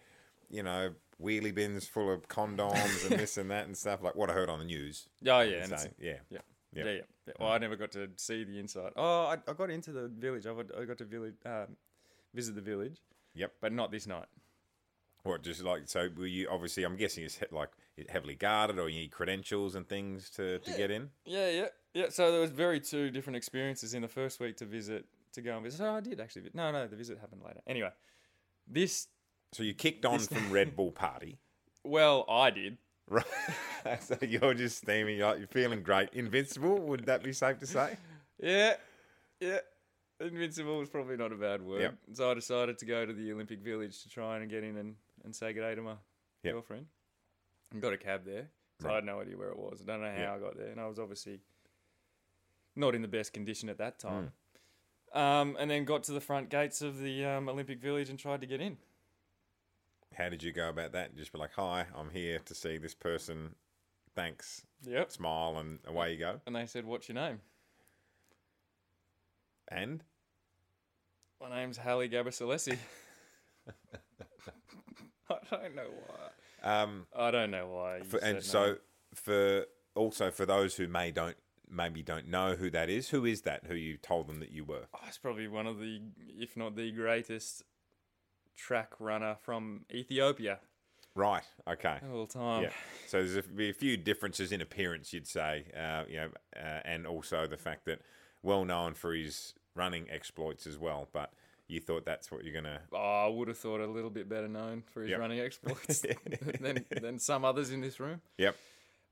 [0.49, 0.91] you know,
[1.21, 4.01] wheelie bins full of condoms and this and that and stuff.
[4.01, 5.07] Like what I heard on the news.
[5.27, 6.39] oh yeah, So, yeah, Yeah.
[6.75, 6.85] Yep.
[6.85, 6.91] Yeah,
[7.27, 7.33] yeah.
[7.39, 8.91] Well, I never got to see the inside.
[8.97, 10.45] Oh, I, I got into the village.
[10.45, 11.77] I got, I got to village, um,
[12.33, 12.97] visit the village,
[13.33, 13.53] yep.
[13.61, 14.25] but not this night.
[15.25, 16.07] What just like so?
[16.15, 16.83] Were you obviously?
[16.83, 17.69] I'm guessing it's he- like
[18.09, 21.09] heavily guarded, or you need credentials and things to, to get in.
[21.25, 21.65] Yeah, yeah,
[21.95, 22.05] yeah.
[22.09, 25.55] So there was very two different experiences in the first week to visit, to go
[25.55, 25.77] and visit.
[25.77, 26.49] So I did actually.
[26.53, 27.61] No, no, the visit happened later.
[27.65, 27.89] Anyway,
[28.67, 29.07] this,
[29.51, 31.39] So you kicked on from Red Bull Party.
[31.83, 32.77] well, I did.
[33.09, 33.25] Right.
[34.01, 35.17] so you're just steaming.
[35.17, 36.09] You're, you're feeling great.
[36.13, 36.77] Invincible.
[36.81, 37.97] Would that be safe to say?
[38.39, 38.73] Yeah,
[39.39, 39.59] yeah.
[40.19, 41.81] Invincible was probably not a bad word.
[41.81, 41.95] Yep.
[42.13, 44.95] So I decided to go to the Olympic Village to try and get in and,
[45.25, 45.95] and say good day to my
[46.43, 46.53] Yep.
[46.53, 46.85] girlfriend.
[47.71, 48.49] And got a cab there.
[48.81, 49.81] So I had no idea where it was.
[49.81, 50.29] I don't know how Yep.
[50.35, 50.67] I got there.
[50.71, 51.39] And I was obviously
[52.75, 54.31] not in the best condition at that time.
[55.13, 55.17] Hmm.
[55.17, 58.41] Um, and then got to the front gates of the um, Olympic Village and tried
[58.41, 58.77] to get in.
[60.13, 61.15] How did you go about that?
[61.15, 63.55] Just be like, "Hi, I'm here to see this person.
[64.13, 65.11] Thanks." Yep.
[65.11, 66.41] Smile and away you go.
[66.45, 67.39] And they said, What's your name?
[69.69, 70.03] And
[71.41, 72.77] My name's Haile Gebrselassie.
[75.51, 76.81] I don't know why.
[76.81, 78.01] um, I don't know why.
[78.01, 78.77] for, and so no.
[79.13, 79.65] for
[79.95, 81.37] also for those who may don't
[81.69, 83.65] maybe don't know who that is, who is that?
[83.67, 84.87] Who you told them that you were?
[84.93, 85.99] Oh, it's probably one of the,
[86.37, 87.63] if not the greatest
[88.55, 90.59] track runner from Ethiopia
[91.15, 91.43] Right.
[91.67, 91.97] Okay.
[92.13, 92.63] all time.
[92.63, 92.69] Yeah.
[93.07, 96.81] So there's a, be a few differences in appearance, you'd say, uh, you know, uh,
[96.83, 98.01] and also the fact that
[98.43, 101.07] well known for his running exploits as well.
[101.13, 101.31] But
[101.67, 102.81] you thought that's what you're gonna.
[102.93, 105.19] Oh, I would have thought a little bit better known for his Yep.
[105.19, 106.03] running exploits
[106.61, 108.21] than, than some others in this room.
[108.37, 108.55] Yep.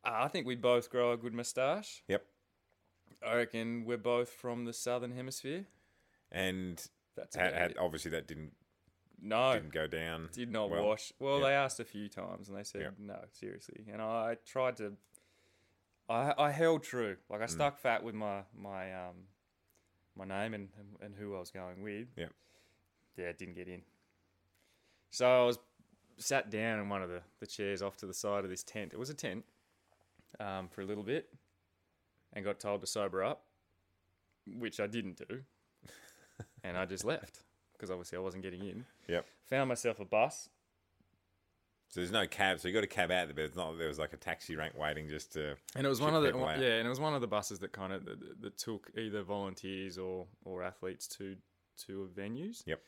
[0.06, 2.04] Uh, I think we both grow a good moustache.
[2.08, 2.24] Yep.
[3.26, 5.66] I reckon we're both from the southern hemisphere.
[6.32, 6.86] And
[7.16, 8.52] That's had, had, obviously that didn't
[9.22, 10.30] No, didn't go down.
[10.34, 10.86] did not well.
[10.86, 11.14] wash.
[11.20, 11.46] Well, yeah.
[11.48, 12.90] they asked a few times, and they said Yeah.
[13.00, 13.86] no, seriously.
[13.92, 14.94] And I tried to.
[16.10, 17.14] I I held true.
[17.16, 17.18] Mm.
[17.30, 19.16] Like I stuck fat with my my um
[20.18, 20.70] my name and,
[21.02, 22.08] and, who I was going with.
[22.16, 22.28] Yeah.
[23.18, 23.82] Yeah, it didn't get in.
[25.12, 25.60] So I was
[26.18, 28.92] sat down in one of the, the chairs off to the side of this tent.
[28.94, 29.44] It was a tent
[30.40, 31.30] um, for a little bit
[32.34, 33.44] and got told to sober up,
[34.58, 35.42] which I didn't do.
[36.64, 37.42] and I just left
[37.74, 38.86] because obviously I wasn't getting in.
[39.08, 39.26] Yep.
[39.50, 40.50] Found myself a bus.
[41.94, 42.60] So there's no cab.
[42.60, 43.78] So you got a cab out there, but it's not.
[43.78, 45.54] There was like a taxi rank waiting just to.
[45.76, 47.72] And it was one of the yeah, and it was one of the buses that
[47.72, 51.36] kind of that, that took either volunteers or or athletes to
[51.86, 52.64] to venues.
[52.66, 52.82] Yep.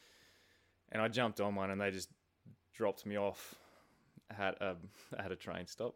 [0.92, 2.10] And I jumped on one, and they just
[2.74, 3.54] dropped me off
[4.36, 4.76] at a
[5.16, 5.94] at a train stop.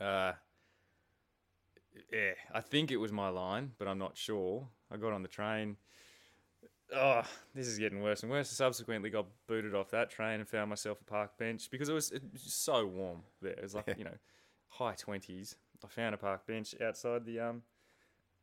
[0.00, 0.32] Uh,
[2.10, 4.66] yeah, I think it was my line, but I'm not sure.
[4.90, 5.76] I got on the train.
[6.94, 7.22] Oh,
[7.54, 8.50] this is getting worse and worse.
[8.50, 11.92] I subsequently got booted off that train and found myself a park bench because it
[11.92, 13.52] was, it was so warm there.
[13.52, 14.16] It was like you know,
[14.68, 15.56] high twenties.
[15.84, 17.62] I found a park bench outside the um,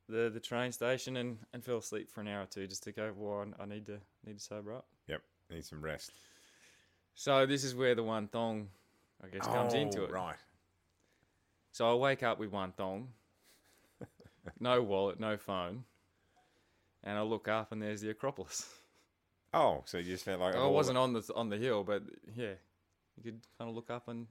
[0.07, 2.91] the the train station and, and fell asleep for an hour or two just to
[2.91, 3.11] go.
[3.15, 4.85] Well, I need to need to sober up.
[5.07, 5.21] Yep.
[5.51, 6.11] Need some rest.
[7.15, 8.69] So this is where the one thong,
[9.23, 10.11] I guess, comes into Oh, it.
[10.11, 10.35] Right.
[11.71, 13.09] So I wake up with one thong,
[14.59, 15.83] no wallet, no phone,
[17.03, 18.65] and I look up and there's the Acropolis.
[19.53, 22.03] Oh, so you just felt like I oh, wasn't on the on the hill, but
[22.35, 22.51] yeah,
[23.15, 24.27] you could kind of look up and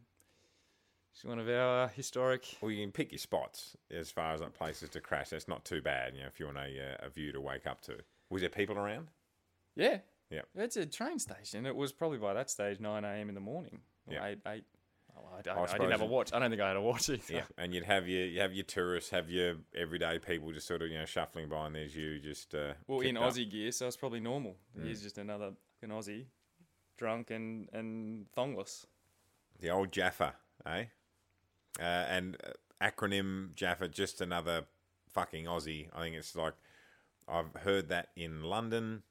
[1.17, 2.59] it's one of our uh, historic.
[2.61, 5.31] Well, you can pick your spots as far as like places to crash.
[5.31, 7.67] That's not too bad, you know, if you want a, uh, a view to wake
[7.67, 7.97] up to.
[8.29, 9.09] Was there people around?
[9.75, 10.01] Yeah,
[10.31, 10.43] Yeah.
[10.55, 11.65] It's a train station.
[11.65, 13.31] It was probably by that stage nine a.m.
[13.31, 13.81] in the morning.
[14.09, 14.27] Yeah.
[14.27, 14.65] eight eight.
[15.17, 16.33] Oh, I, I, I I didn't have a watch.
[16.33, 17.23] I don't think I had a watch either.
[17.33, 20.83] Yeah, and you'd have your you have your tourists, have your everyday people just sort
[20.83, 23.33] of you know shuffling by, and there's you just uh, Well, in up.
[23.33, 24.57] Aussie gear, so it's probably normal.
[24.79, 24.87] Mm.
[24.87, 25.53] He's just another
[25.83, 26.27] an Aussie,
[26.99, 28.85] drunk and and thongless.
[29.61, 30.35] the old Jaffa,
[30.67, 30.85] eh?
[31.79, 32.51] Uh, and uh,
[32.85, 34.65] acronym Jaffa, just another
[35.13, 35.89] fucking Aussie.
[35.95, 36.55] I think it's like
[37.29, 39.03] I've heard that in London,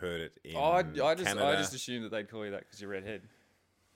[0.00, 1.46] heard it in Oh, I, I just Canada.
[1.46, 3.22] I just assumed that they'd call you that because you're redhead.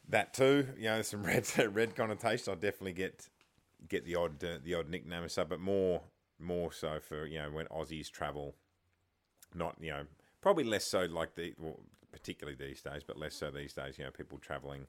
[0.09, 2.53] That too, you know, some red red connotation.
[2.53, 3.29] I definitely get
[3.89, 6.03] get the odd uh, the odd nickname and stuff, but more
[6.39, 8.55] more so for you know when Aussies travel.
[9.55, 10.05] Not you know
[10.41, 11.81] probably less so like the well,
[12.13, 13.99] particularly these days, but less so these days.
[13.99, 14.87] You know, people traveling.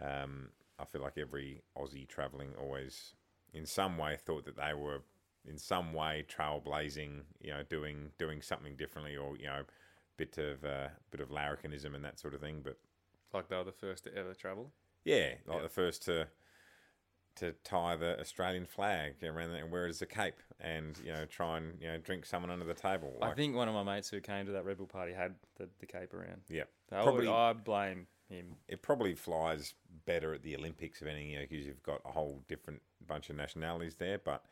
[0.00, 0.48] Um,
[0.78, 3.14] I feel like every Aussie traveling always
[3.52, 5.02] in some way thought that they were
[5.48, 7.22] in some way trailblazing.
[7.40, 9.62] You know, doing doing something differently, or you know,
[10.16, 12.78] bit of uh, bit of larrikinism and that sort of thing, but.
[13.34, 14.72] Like they were the first to ever travel.
[15.04, 16.28] Yeah, like the first to
[17.36, 21.12] to tie the Australian flag around there and wear it as a cape, and you
[21.12, 23.18] know try and you know drink someone under the table.
[23.20, 25.68] I think one of my mates who came to that Red Bull party had the,
[25.80, 26.42] the cape around.
[26.48, 28.56] yeah, So I probably would- I blame him.
[28.68, 29.74] it probably flies
[30.06, 33.28] better at the Olympics of anything, you know, because you've got a whole different bunch
[33.30, 34.18] of nationalities there.
[34.18, 34.44] But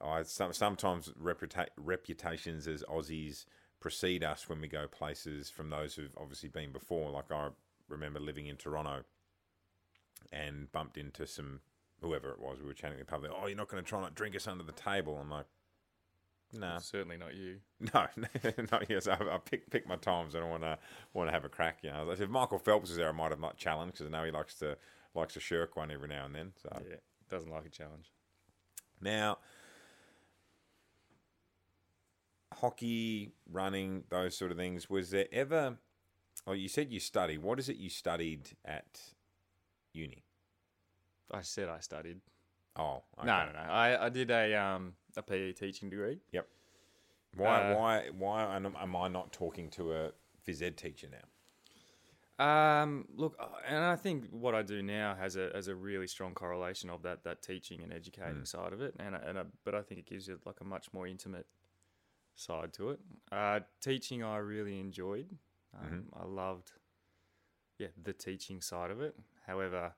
[0.00, 3.46] I some, sometimes reputa- reputations as Aussies
[3.80, 7.10] precede us when we go places from those who've obviously been before.
[7.10, 7.48] Like I
[7.90, 9.04] remember living in Toronto
[10.32, 11.60] and bumped into some
[12.00, 12.58] whoever it was.
[12.60, 13.24] We were chatting in the pub.
[13.30, 15.18] Oh, you're not going to try and drink us under the table?
[15.20, 15.46] I'm like,
[16.52, 17.58] no, Certainly not you.
[17.94, 18.06] no,
[18.72, 19.06] not yes.
[19.06, 20.34] I, I pick pick my times.
[20.34, 20.78] I don't want to
[21.14, 21.78] want to have a crack.
[21.82, 24.24] You know, if Michael Phelps was there, I might have not challenged because I know
[24.24, 24.76] he likes to
[25.14, 26.52] likes to shirk one every now and then.
[26.60, 26.96] So Yeah,
[27.28, 28.10] doesn't like a challenge.
[29.00, 29.38] now,
[32.52, 34.90] hockey, running, those sort of things.
[34.90, 35.78] Was there ever?
[36.46, 37.38] Oh, you said you study.
[37.38, 39.00] What is it you studied at
[39.92, 40.24] uni?
[41.30, 42.20] I said I studied.
[42.76, 43.26] Oh, okay.
[43.26, 43.58] No, no, no.
[43.58, 46.20] I, I did a um a PE teaching degree.
[46.32, 46.46] Yep.
[47.36, 50.12] Why, Uh, why, why am am I not talking to a
[50.46, 51.24] phys ed teacher now?
[52.38, 56.06] Um, look, uh, and I think what I do now has a has a really
[56.06, 59.44] strong correlation of that that teaching and educating side of it, and I- and I,
[59.64, 61.46] but I think it gives you like a much more intimate
[62.34, 63.00] side to it.
[63.30, 65.36] Uh, teaching I really enjoyed.
[65.78, 66.72] Um, I loved,
[67.78, 69.14] yeah, the teaching side of it.
[69.46, 69.92] However,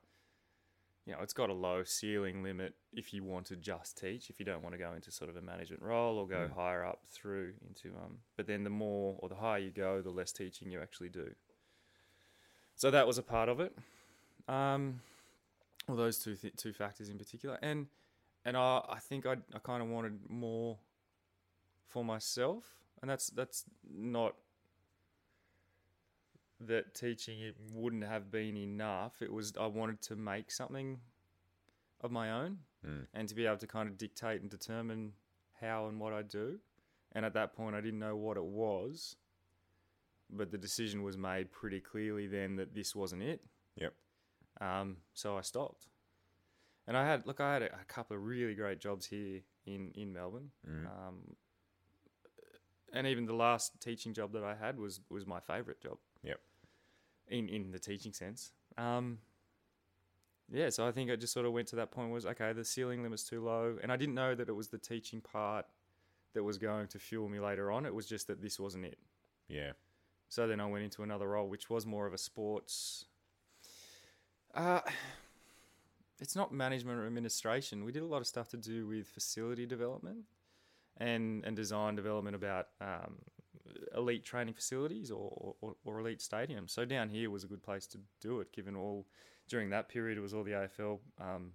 [1.05, 4.29] you know, it's got a low ceiling limit if you want to just teach.
[4.29, 6.85] If you don't want to go into sort of a management role or go higher
[6.85, 10.31] up through into um, but then the more or the higher you go, the less
[10.31, 11.31] teaching you actually do.
[12.75, 13.75] So that was a part of it.
[14.47, 15.01] Um,
[15.87, 17.87] well, those two th- two factors in particular, and
[18.45, 20.77] and I I think I I kind of wanted more
[21.87, 22.63] for myself,
[23.01, 24.35] and that's that's not
[26.67, 29.21] that teaching it wouldn't have been enough.
[29.21, 30.99] It was I wanted to make something
[32.01, 33.07] of my own, Mm.
[33.13, 35.13] and to be able to kind of dictate and determine
[35.61, 36.59] how and what I do.
[37.13, 39.15] And at that point, I didn't know what it was,
[40.29, 43.41] but the decision was made pretty clearly then that this wasn't it.
[43.77, 43.93] Yep.
[44.59, 45.87] Um, so I stopped.
[46.87, 49.91] And I had look, I had a, a couple of really great jobs here in
[49.95, 50.51] in Melbourne.
[50.69, 50.85] Mm.
[50.87, 51.35] Um,
[52.91, 55.97] and even the last teaching job that I had was was my favourite job.
[57.33, 58.51] In in the teaching sense.
[58.77, 59.17] Um,
[60.51, 62.63] yeah, so I think I just sort of went to that point was okay, the
[62.63, 65.65] ceiling limit's too low, and I didn't know that it was the teaching part
[66.35, 67.87] that was going to fuel me later on.
[67.87, 68.99] It was just that this wasn't it.
[69.47, 69.71] Yeah.
[70.29, 73.05] So then I went into another role, which was more of a sports.
[74.53, 74.81] Uh,
[76.19, 77.83] it's not management or administration.
[77.83, 80.25] We did a lot of stuff to do with facility development
[80.97, 83.15] and and design development about um,
[83.95, 86.71] elite training facilities or, or, or elite stadiums.
[86.71, 89.05] So down here was a good place to do it, given all
[89.47, 91.51] during that period it was all the AFL, um,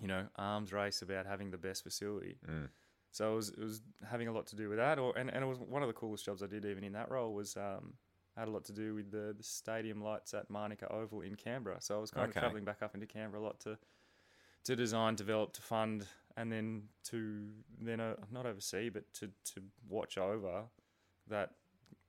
[0.00, 2.36] you know, arms race about having the best facility.
[2.48, 2.68] Mm.
[3.12, 5.42] So it was, it was having a lot to do with that, or and, and
[5.42, 7.94] it was one of the coolest jobs I did even in that role was um,
[8.36, 11.76] had a lot to do with the, the stadium lights at Manuka Oval in Canberra.
[11.80, 12.36] So I was kind Okay.
[12.36, 13.78] of travelling back up into Canberra a lot to
[14.64, 16.06] to design, develop, to fund,
[16.36, 17.46] and then to
[17.80, 20.64] then uh, not oversee, but to, to watch over
[21.28, 21.50] that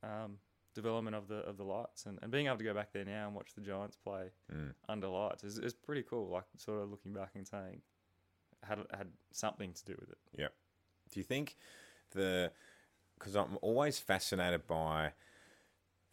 [0.04, 0.38] um,
[0.76, 3.26] development of the of the lights and, and being able to go back there now
[3.28, 4.74] and watch the Giants play Mm.
[4.88, 6.30] under lights is, is pretty cool.
[6.30, 7.82] Like sort of looking back and saying
[8.64, 10.18] had had something to do with it.
[10.38, 10.48] Yeah.
[11.12, 11.56] Do you think
[12.12, 12.52] the
[13.18, 15.14] because I'm always fascinated by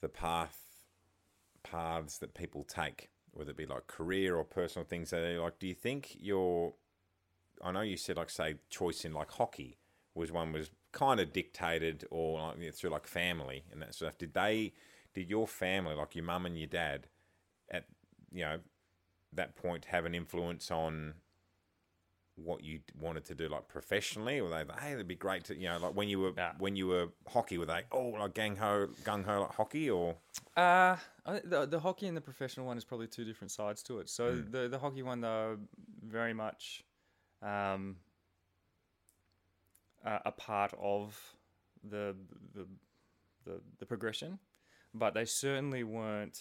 [0.00, 0.58] the path
[1.62, 5.58] paths that people take, whether it be like career or personal things that they like.
[5.58, 6.74] Do you think your
[7.62, 9.78] I know you said like say choice in like hockey
[10.14, 13.94] was one was kind of dictated or like you know, through like family and that
[13.94, 14.16] stuff.
[14.16, 14.72] Did they
[15.12, 17.08] did your family like your mum and your dad
[17.70, 17.84] at
[18.32, 18.58] you know
[19.32, 21.14] that point have an influence on
[22.36, 25.54] what you wanted to do like professionally or they like, hey it'd be great to
[25.54, 26.50] you know like when you were Nah.
[26.58, 30.16] when you were hockey were they oh like gang ho gung ho like hockey or
[30.56, 30.96] Uh,
[31.44, 34.08] the the hockey and the professional one is probably two different sides to it.
[34.08, 35.58] So the the hockey one though,
[36.02, 36.82] very much,
[37.42, 37.96] um,
[40.04, 41.18] a, a part of
[41.82, 42.14] the,
[42.54, 42.66] the
[43.44, 44.38] the the progression,
[44.92, 46.40] but they certainly weren't.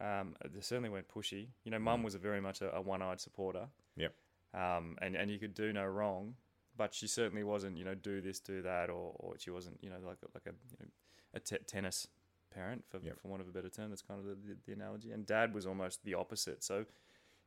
[0.00, 1.48] Um, they certainly weren't pushy.
[1.64, 3.66] You know, Mum was a very much a, a one-eyed supporter.
[3.96, 4.14] Yep.
[4.54, 6.34] Um, and and you could do no wrong,
[6.76, 7.76] but she certainly wasn't.
[7.76, 9.78] You know, do this, do that, or, or she wasn't.
[9.82, 10.88] You know, like a- like a you know,
[11.34, 12.06] a tennis
[12.54, 13.20] parent for Yep.
[13.20, 13.90] for want of a better term.
[13.90, 15.10] That's kind of the, the, the analogy.
[15.10, 16.62] And Dad was almost the opposite.
[16.64, 16.84] So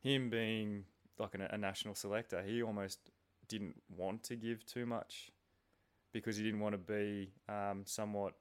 [0.02, 0.84] him being
[1.18, 3.00] like an, a national selector, he almost
[3.58, 5.32] didn't want to give too much
[6.14, 8.34] because he didn't want to be um, somewhat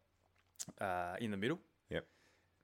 [0.80, 1.58] uh, in the middle.
[1.90, 2.04] Yep.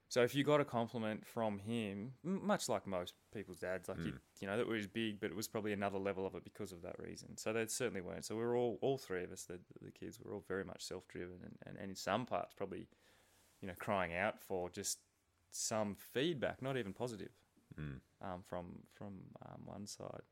[0.08, 3.98] So if you got a compliment from him, m- much like most people's dads, like
[3.98, 6.70] you, you know, that was big, but it was probably another level of it because
[6.72, 7.36] of that reason.
[7.36, 8.24] So they certainly weren't.
[8.24, 10.82] So we were all, all three of us, the, the kids, were all very much
[10.84, 12.86] self-driven, and, and, and in some parts probably,
[13.60, 14.98] you know, crying out for just
[15.50, 17.30] some feedback, not even positive,
[17.78, 18.00] Mm.
[18.22, 19.12] um, from from
[19.44, 20.22] um, one side.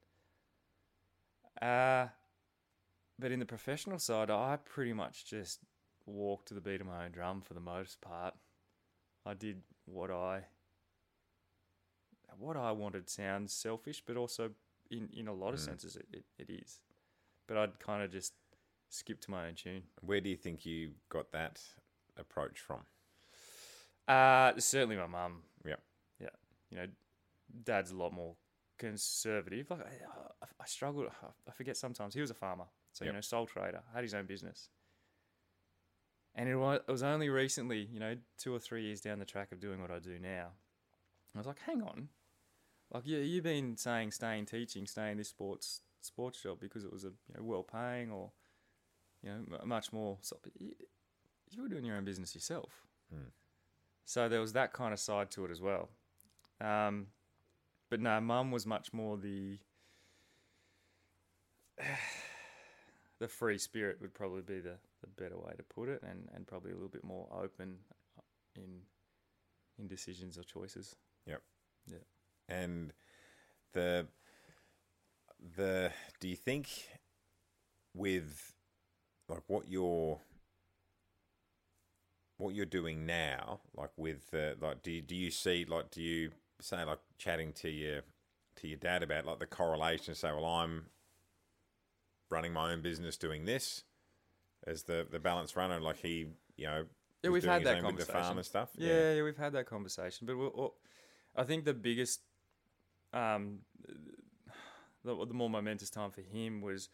[1.60, 2.08] Uh,
[3.18, 5.60] but in the professional side, I pretty much just
[6.06, 8.34] walked to the beat of my own drum for the most part.
[9.24, 10.44] I did what I
[12.38, 14.50] what I wanted sounds selfish, but also
[14.90, 16.80] in, in a lot of senses it, it, it is.
[17.46, 18.32] But I'd kind of just
[18.88, 19.82] skip to my own tune.
[20.00, 21.60] where do you think you got that
[22.16, 22.80] approach from
[24.08, 25.42] Uh, certainly my mum.
[25.64, 25.76] Yeah.
[26.20, 26.28] Yeah.
[26.70, 26.86] You know,
[27.64, 28.34] dad's a lot more
[28.78, 29.70] conservative.
[29.70, 31.06] Like, I, I struggle.
[31.48, 32.14] I forget sometimes.
[32.14, 32.64] He was a farmer.
[32.92, 33.10] So, Yep.
[33.12, 34.68] you know, sole trader, had his own business.
[36.34, 39.24] And it was, it was only recently, you know, two or three years down the
[39.24, 40.48] track of doing what I do now.
[41.34, 42.08] I was like, hang on.
[42.92, 46.84] Like, yeah, you've been saying stay in teaching, stay in this sports sports job because
[46.84, 48.30] it was a you know well paying or
[49.22, 50.18] you know m- much more.
[50.20, 50.72] So, you,
[51.50, 52.70] you were doing your own business yourself.
[54.04, 55.88] So there was that kind of side to it as well.
[56.60, 57.06] Um,
[57.94, 59.56] but no, mum was much more the
[63.20, 66.44] the free spirit would probably be the, the better way to put it, and, and
[66.44, 67.76] probably a little bit more open
[68.56, 68.80] in
[69.78, 70.96] in decisions or choices.
[71.28, 71.40] Yep.
[71.86, 71.98] Yeah.
[72.48, 72.92] And
[73.74, 74.08] the
[75.56, 76.68] the do you think
[77.94, 78.54] with
[79.28, 80.18] like what you're
[82.38, 86.02] what you're doing now like with uh, like do you, do you see like do
[86.02, 86.32] you
[86.64, 88.00] say like chatting to your
[88.56, 90.14] to your dad about like the correlation.
[90.14, 90.86] Say well I'm
[92.30, 93.84] running my own business doing this
[94.66, 95.80] as the the Balanced Runner.
[95.80, 96.84] Like he you know
[97.22, 98.36] Yeah, we've had that the farm conversation.
[98.38, 98.70] and stuff.
[98.76, 100.72] Yeah, yeah, we've had that conversation, but
[101.36, 102.20] I think the biggest,
[103.12, 103.58] um,
[105.04, 106.88] the, the more momentous time for him was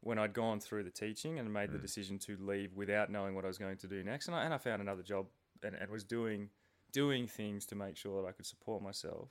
[0.00, 3.44] when I'd gone through the teaching and made the decision to leave without knowing what
[3.44, 5.26] I was going to do next, and I, and I found another job
[5.62, 6.50] and, and was doing
[6.96, 9.28] doing things to make sure that I could support myself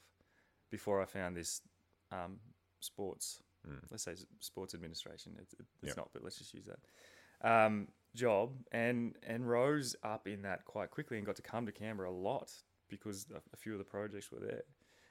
[0.69, 1.61] before I found this
[2.11, 2.37] um,
[2.79, 3.41] sports,
[3.89, 5.31] let's say sports administration.
[5.41, 5.97] It's, it's Yep.
[5.97, 6.79] not, but let's just use that.
[7.51, 11.71] Um, job and and rose up in that quite quickly and got to come to
[11.71, 12.49] Canberra a lot
[12.87, 14.61] because a, few of the projects were there.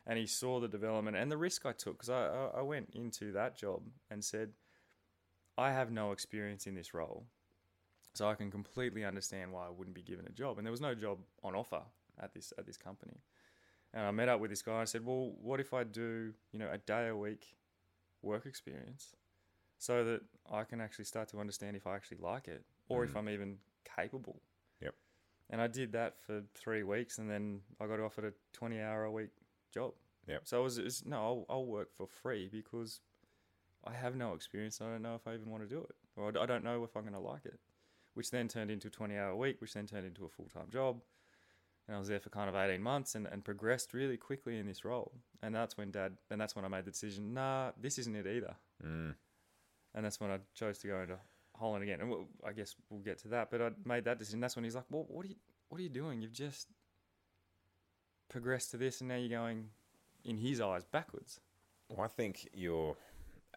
[0.07, 3.33] And he saw the development and the risk I took because I I went into
[3.33, 3.83] that job
[4.13, 4.53] and said,
[5.59, 7.27] I have no experience in this role,
[8.15, 10.59] so I can completely understand why I wouldn't be given a job.
[10.59, 11.83] And there was no job on offer
[12.21, 13.21] at this at this company.
[13.93, 14.81] And I met up with this guy.
[14.81, 17.57] I said, "Well, what if I do, you know, a day a week
[18.23, 19.15] work experience,
[19.79, 23.15] so that I can actually start to understand if I actually like it, or if
[23.15, 23.19] mm.
[23.19, 23.59] I'm even
[23.97, 24.41] capable."
[24.81, 24.95] Yep.
[25.51, 29.13] And I did that for three weeks, and then I got offered a twenty-hour a
[29.13, 29.31] week
[29.73, 29.95] job.
[30.27, 30.43] Yep.
[30.45, 33.01] So it was, was no, I'll, I'll work for free because
[33.85, 34.81] I have no experience.
[34.81, 36.83] I don't know if I even want to do it, or I I don't know
[36.85, 37.61] if I'm going to like it.
[38.15, 40.71] Which then turned into a 20 hour week, which then turned into a full time
[40.71, 41.01] job.
[41.87, 44.67] And I was there for kind of 18 months and, and progressed really quickly in
[44.67, 45.13] this role.
[45.43, 48.27] And that's when dad, and that's when I made the decision, nah, this isn't it
[48.27, 48.55] either.
[48.85, 49.15] Mm.
[49.95, 51.19] And that's when I chose to go into
[51.57, 52.01] Holland again.
[52.01, 53.51] And we'll, I guess we'll get to that.
[53.51, 54.41] But I made that decision.
[54.41, 55.37] That's when he's like, well, what are you,
[55.69, 56.23] what are you doing?
[56.23, 56.69] You've just
[58.31, 59.69] progressed to this and now you're going,
[60.25, 61.41] in his eyes, backwards.
[61.89, 62.97] Well, I think you're.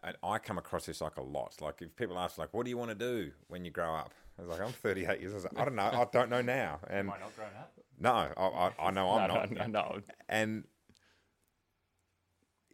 [0.02, 1.56] And I come across this like a lot.
[1.60, 4.12] Like if people ask, like, "What do you want to do when you grow up?"
[4.38, 5.82] I was like, "I'm 38 years." I like, "I don't know.
[5.82, 7.72] I don't know now." And Am I not grown up?
[7.98, 9.50] no, I, I, I know I'm no, not.
[9.50, 10.00] no, no.
[10.28, 10.64] And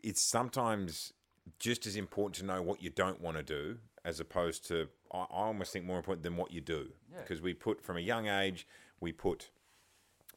[0.03, 1.13] it's sometimes
[1.59, 5.19] just as important to know what you don't want to do as opposed to I,
[5.21, 7.21] I almost think more important than what you do Yeah.
[7.23, 8.67] because we put from a young age
[9.01, 9.51] we put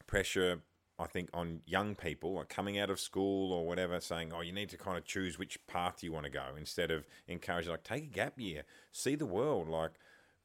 [0.06, 0.60] pressure
[0.98, 4.52] I think on young people like coming out of school or whatever saying oh you
[4.52, 7.84] need to kind of choose which path you want to go instead of encouraging like
[7.84, 8.62] take a gap year
[8.92, 9.92] see the world like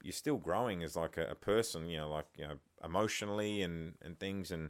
[0.03, 3.93] you're still growing as like a, a person you know like you know emotionally and
[4.03, 4.69] and things and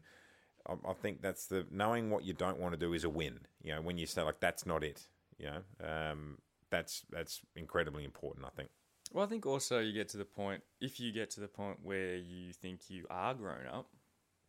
[0.67, 3.39] I, I think that's the knowing what you don't want to do is a win.
[3.61, 5.07] You know, when you say like that's not it.
[5.37, 6.37] You know, um,
[6.69, 8.45] that's that's incredibly important.
[8.45, 8.69] I think.
[9.11, 11.77] Well, I think also you get to the point, if you get to the point
[11.83, 13.89] where you think you are grown up,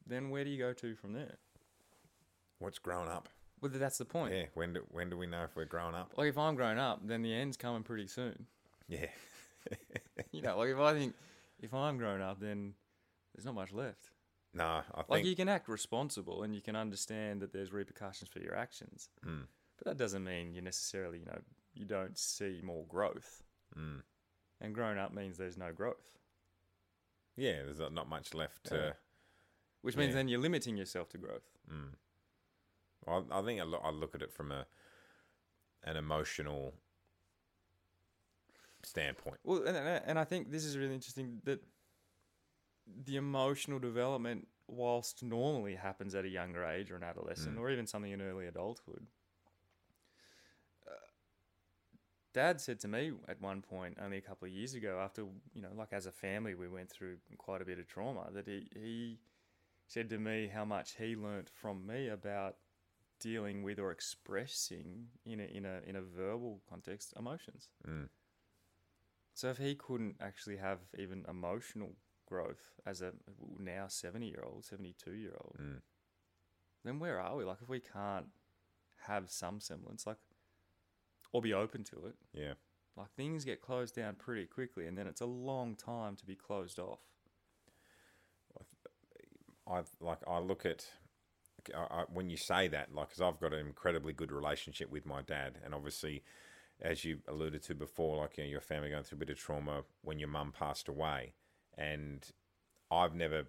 [0.07, 1.37] then where do you go to from there?
[2.61, 3.29] What's grown up?
[3.61, 4.33] Well, that's the point.
[4.35, 4.45] Yeah.
[4.55, 6.13] When do when do we know if we're grown up?
[6.17, 8.47] Like, if I'm grown up, then the end's coming pretty soon.
[8.89, 9.07] Yeah.
[10.33, 11.15] You know, like, if I think,
[11.61, 12.75] if I'm grown up, then
[13.35, 14.11] there's not much left.
[14.53, 18.41] No, I Like, you can act responsible and you can understand that there's repercussions for
[18.41, 19.09] your actions.
[19.25, 19.47] Mm.
[19.79, 21.39] But that doesn't mean you necessarily, you know,
[21.73, 23.43] you don't see more growth.
[23.79, 24.03] Mm.
[24.61, 26.11] And grown up means there's no growth,
[27.37, 28.69] yeah, there's not- much left.
[28.71, 28.79] Yeah.
[28.79, 28.97] To,
[29.83, 30.17] which means Yeah.
[30.17, 31.49] then you're limiting yourself to growth.
[31.71, 31.95] mm.
[33.07, 34.67] I, I think I look, I look at it from a
[35.85, 36.73] an emotional
[38.87, 39.39] standpoint.
[39.45, 41.61] Well, and, and I think this is really interesting that
[43.05, 47.61] the emotional development, whilst normally happens at a younger age or an adolescent Mm.
[47.61, 49.07] or even something in early adulthood.
[50.87, 50.91] uh,
[52.33, 55.23] Dad said to me at one point, only a couple of years ago, after
[55.55, 58.29] you know, like as a family, we went through quite a bit of trauma.
[58.33, 59.19] That he he
[59.87, 62.57] said to me how much he learnt from me about
[63.21, 67.69] dealing with or expressing in a in a in a verbal context emotions.
[67.89, 68.09] Mm.
[69.35, 73.13] So if he couldn't actually have even emotional growth as a
[73.59, 75.83] now 70 year old, 72 year old, Mm.
[76.85, 77.45] then where are we?
[77.45, 78.33] Like if we can't
[79.07, 80.19] have some semblance, like,
[81.33, 82.55] or be open to it, Yeah.
[82.97, 86.37] like things get closed down pretty quickly and then it's a long time to be
[86.37, 87.01] closed off.
[89.67, 90.87] I like I look at
[91.75, 95.07] I, I, when you say that, like, because I've got an incredibly good relationship with
[95.07, 96.23] my dad, and obviously,
[96.85, 99.39] as you alluded to before, like you know, your family going through a bit of
[99.39, 101.33] trauma when your mum passed away,
[101.77, 102.31] and
[102.91, 103.45] I've never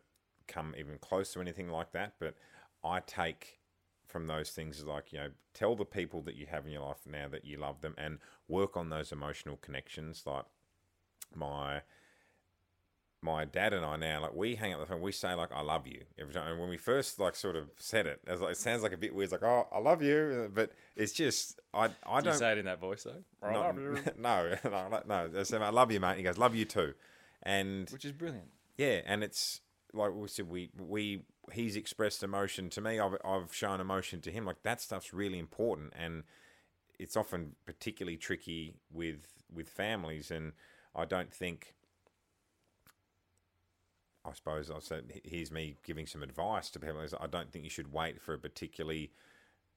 [0.47, 2.35] come even close to anything like that, but
[2.83, 3.59] I take
[4.07, 6.85] from those things is like you know tell the people that you have in your
[6.85, 10.23] life now that you love them and work on those emotional connections.
[10.25, 10.45] Like
[11.35, 11.81] my
[13.25, 15.61] my dad and I now, like we hang up the phone, we say like "I
[15.61, 16.49] love you" every time.
[16.51, 18.97] And when we first like sort of said it, it's like, it sounds like a
[18.97, 19.25] bit weird.
[19.25, 22.57] It's like "Oh, I love you," but it's just I I Do don't say it
[22.59, 23.23] in that voice though?
[23.43, 23.71] I no,
[24.17, 25.29] no no no.
[25.39, 26.17] I said, I love you, mate.
[26.17, 26.93] He goes, "Love you too,"
[27.43, 28.49] and Which is brilliant.
[28.77, 29.61] yeah, and it's
[29.93, 32.99] like we said, we we he's expressed emotion to me.
[32.99, 34.45] I've I've shown emotion to him.
[34.45, 36.23] Like that stuff's really important, and
[36.99, 40.31] it's often particularly tricky with with families.
[40.31, 40.53] And
[40.95, 41.73] I don't think.
[44.27, 47.01] I suppose I said here's me giving some advice to people.
[47.19, 49.11] I don't think you should wait for a particularly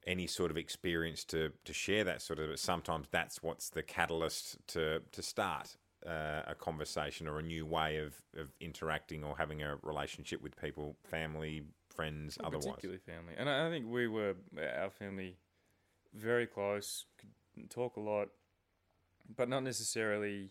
[0.07, 2.51] any sort of experience to to share that sort of.
[2.51, 5.77] But sometimes that's what's the catalyst to to start
[6.07, 10.57] uh, a conversation or a new way of, of interacting or having a relationship with
[10.61, 11.63] people, family,
[11.95, 12.67] friends, otherwise.
[12.67, 13.35] particularly family.
[13.37, 14.35] And I I think we were
[14.79, 15.37] our family
[16.15, 18.29] very close, could talk a lot,
[19.37, 20.51] but not necessarily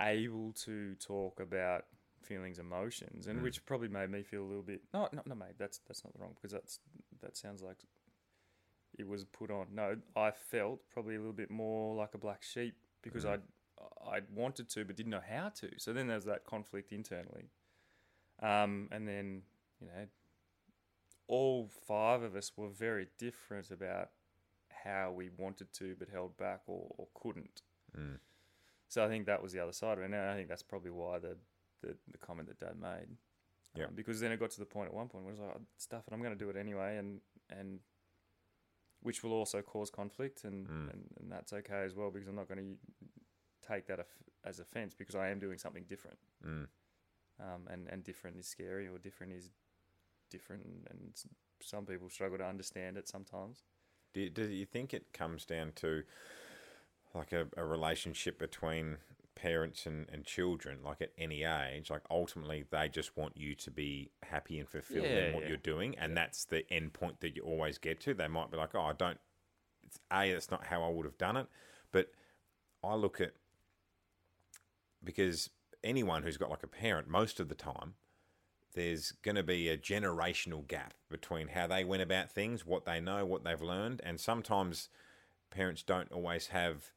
[0.00, 1.84] able to talk about
[2.22, 3.42] feelings, emotions, and Mm.
[3.42, 4.82] which probably made me feel a little bit.
[4.92, 5.56] No, no, no, mate.
[5.58, 6.80] That's that's not wrong because that's
[7.20, 7.78] that sounds like
[8.98, 9.68] it was put on.
[9.74, 13.30] No, I felt probably a little bit more like a black sheep because Mm.
[13.34, 13.42] I'd
[14.06, 15.78] I'd wanted to but didn't know how to.
[15.78, 17.50] So then there's that conflict internally,
[18.40, 19.42] um, and then
[19.80, 20.06] you know,
[21.26, 24.10] all five of us were very different about
[24.84, 27.62] how we wanted to but held back or, or couldn't.
[27.96, 28.18] Mm.
[28.88, 30.90] So I think that was the other side of it, and I think that's probably
[30.90, 31.36] why the
[31.82, 33.08] the, the comment that Dad made.
[33.76, 33.88] Yep.
[33.88, 35.56] Um, because then it got to the point at one point where it was like,
[35.56, 37.20] "Oh, stuff it, I'm going to do it anyway, and
[37.50, 37.80] and
[39.02, 40.92] which will also cause conflict, and, Mm.
[40.92, 44.06] and, and that's okay as well because I'm not going to take that
[44.44, 46.66] as offense because I am doing something different, Mm.
[47.38, 49.50] um, and and different is scary or different is
[50.30, 51.22] different, and, and
[51.62, 53.62] some people struggle to understand it sometimes.
[54.12, 56.02] Do you, do you think it comes down to
[57.14, 58.98] like a, a relationship between
[59.40, 61.90] parents and, and children, like at any age?
[61.90, 65.48] Like ultimately, they just want you to be happy and fulfilled in what yeah.
[65.48, 68.14] you're doing, and that's the end point that you always get to.
[68.14, 69.18] They might be like, "Oh, I don't."
[69.82, 70.32] It's a.
[70.32, 71.46] That's not how I would have done it,
[71.92, 72.10] but
[72.84, 73.32] I look at
[75.02, 75.50] because
[75.82, 77.94] anyone who's got like a parent, most of the time,
[78.74, 83.00] there's going to be a generational gap between how they went about things, what they
[83.00, 84.88] know, what they've learned, and sometimes
[85.50, 86.90] parents don't always have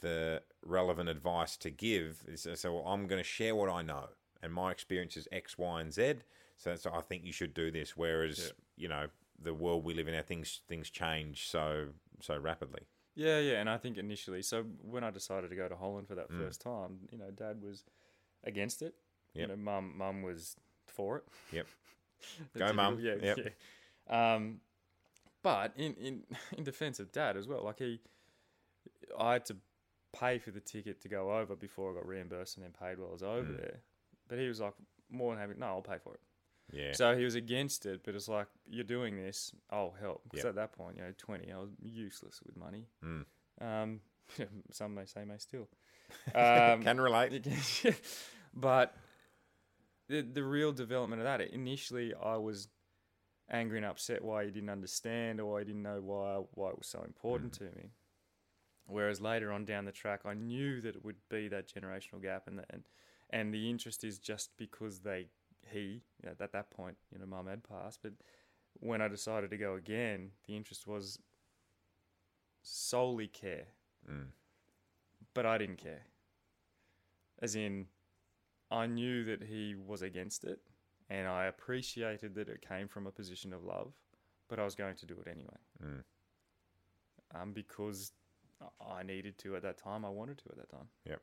[0.00, 2.22] the relevant advice to give.
[2.36, 4.08] So, so well, I'm going to share what I know,
[4.42, 6.14] and my experience is X, Y, and Z.
[6.58, 7.96] So, so I think you should do this.
[7.96, 8.52] Whereas, Yeah.
[8.76, 9.06] you know,
[9.42, 11.88] the world we live in, now things things change so
[12.20, 12.82] so rapidly.
[13.14, 16.14] Yeah, yeah, and I think initially, so when I decided to go to Holland for
[16.14, 16.38] that Mm.
[16.38, 17.84] first time, you know, Dad was
[18.44, 18.94] against it.
[19.34, 19.42] Yep.
[19.42, 21.24] You know, Mum, Mum was for it.
[21.52, 21.66] Yep.
[22.58, 22.98] Go, Mum.
[23.00, 23.38] Yeah, Yep.
[24.08, 24.34] yeah.
[24.34, 24.60] Um,
[25.42, 26.22] but in in
[26.58, 28.00] in defence of Dad as well, like he,
[29.18, 29.56] I had to
[30.18, 33.08] pay for the ticket to go over before I got reimbursed and then paid while
[33.10, 33.56] I was over Mm.
[33.58, 33.80] there.
[34.28, 34.74] But he was like
[35.10, 35.58] more than happy.
[35.58, 36.20] No, I'll pay for it.
[36.72, 36.92] Yeah.
[36.92, 40.24] So he was against it, but it's like you're doing this, I'll help.
[40.24, 40.48] Because Yep.
[40.50, 42.88] at that point, you know, twenty, I was useless with money.
[43.04, 43.24] Mm.
[43.60, 44.00] Um,
[44.72, 45.68] some may say may still.
[46.34, 47.46] Um, Can relate.
[48.54, 48.96] but
[50.08, 52.68] the the real development of that initially, I was
[53.50, 56.86] angry and upset why he didn't understand or I didn't know why why it was
[56.88, 57.90] so important to me.
[58.86, 62.46] Whereas later on down the track, I knew that it would be that generational gap,
[62.46, 62.82] and the, and
[63.30, 65.26] and the interest is just because they
[65.72, 68.12] he at that point, you know, mum had passed, but
[68.78, 71.18] when I decided to go again, the interest was
[72.62, 73.66] solely care
[74.10, 74.26] Mm.
[75.34, 76.06] but I didn't care.
[77.40, 77.86] As in,
[78.70, 80.60] I knew that he was against it,
[81.10, 83.92] and I appreciated that it came from a position of love,
[84.48, 85.58] but I was going to do it anyway.
[85.84, 86.04] Mm.
[87.34, 88.12] Um, because
[88.80, 90.04] I- needed to at that time.
[90.04, 90.88] I wanted to at that time.
[91.06, 91.20] Yep.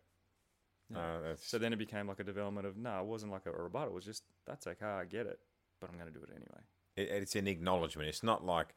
[0.92, 0.98] Yeah.
[0.98, 3.52] Uh, that's, so then it became like a development of no, it wasn't like a
[3.52, 3.90] rebuttal.
[3.90, 5.40] It was just that's okay, I get it,
[5.80, 6.62] but I'm going to do it anyway.
[6.96, 8.10] it, it's an acknowledgement.
[8.10, 8.76] It's not like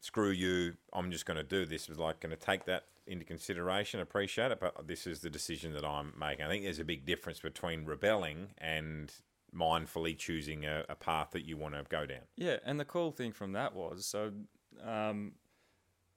[0.00, 0.74] screw you.
[0.92, 1.88] I'm just going to do this.
[1.88, 5.72] It's like going to take that into consideration, appreciate it, but this is the decision
[5.74, 6.44] that I'm making.
[6.44, 9.12] I think there's a big difference between rebelling and
[9.54, 12.20] mindfully choosing a, a path that you want to go down.
[12.36, 14.32] Yeah, and the cool thing from that was so
[14.86, 15.32] um,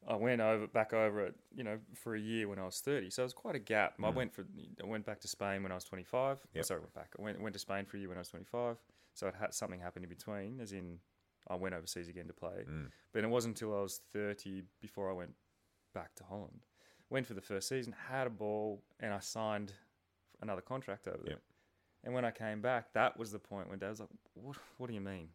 [0.07, 3.09] I went over back over it, you know, for a year when I was thirty.
[3.09, 3.95] So it was quite a gap.
[3.99, 4.15] I Mm.
[4.15, 4.45] went for
[4.81, 6.39] I went back to Spain when I was twenty five.
[6.53, 6.65] Yep.
[6.65, 7.13] Sorry, I went back.
[7.17, 8.77] I went went to Spain for a year when I was twenty five.
[9.13, 10.99] So it had something happened in between, as in
[11.47, 12.65] I went overseas again to play.
[12.67, 12.91] Mm.
[13.11, 15.35] But it wasn't until I was thirty before I went
[15.93, 16.65] back to Holland.
[17.09, 19.73] Went for the first season, had a ball, and I signed
[20.41, 21.33] another contract over there.
[21.33, 21.41] Yep.
[22.05, 24.57] And when I came back, that was the point when Dad was like, "What?
[24.77, 25.29] What do you mean?"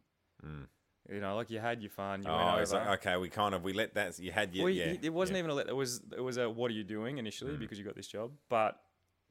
[0.45, 0.67] Mm.
[1.11, 3.63] You know, like you had your fun, you Oh, it's like, okay, we kind of
[3.63, 4.19] we let that.
[4.19, 4.93] You had your well, yeah.
[5.01, 5.39] it- wasn't yeah.
[5.39, 5.67] even a let.
[5.67, 7.59] It was it was a what are you doing initially Mm.
[7.59, 8.79] because you got this job, but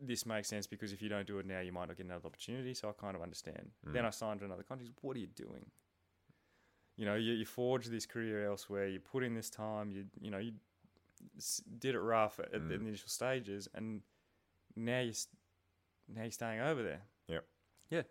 [0.00, 2.26] this makes sense because if you don't do it now, you might not get another
[2.26, 2.74] opportunity.
[2.74, 3.70] So I kind of understand.
[3.84, 4.06] Then Mm.
[4.06, 4.92] I signed to another contract.
[5.02, 5.70] What are you doing?
[6.96, 8.88] You know, you, you forge this career elsewhere.
[8.88, 9.92] You put in this time.
[9.92, 10.52] You you know you
[11.78, 12.88] did it rough at, at the Mm.
[12.88, 14.02] initial stages, and
[14.74, 15.12] now you
[16.08, 17.02] now you're staying over there.
[17.28, 17.44] Yep.
[17.90, 18.02] Yeah.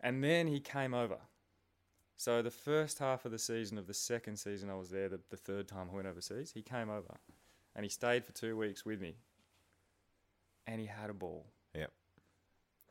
[0.00, 1.18] And then he came over.
[2.20, 5.20] So the first half of the season of the second season I was there, the,
[5.30, 7.16] the third time I went overseas, he came over
[7.74, 9.14] and he stayed for two weeks with me.
[10.66, 11.46] And he had a ball.
[11.74, 11.90] Yep.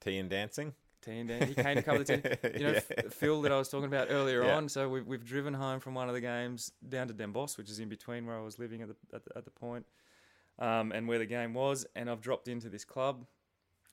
[0.02, 0.74] Tea and dancing.
[1.04, 2.24] Tea and Dan, he came to cover the team.
[2.60, 2.82] You know, Yeah.
[2.98, 4.56] F- Phil that I was talking about earlier Yeah.
[4.56, 4.68] on.
[4.68, 7.70] So we've, we've driven home from one of the games down to Den Bosch, which
[7.70, 9.86] is in between where I was living at the at the, at the point,
[10.58, 11.86] um, and where the game was.
[11.96, 13.28] And I've dropped into this club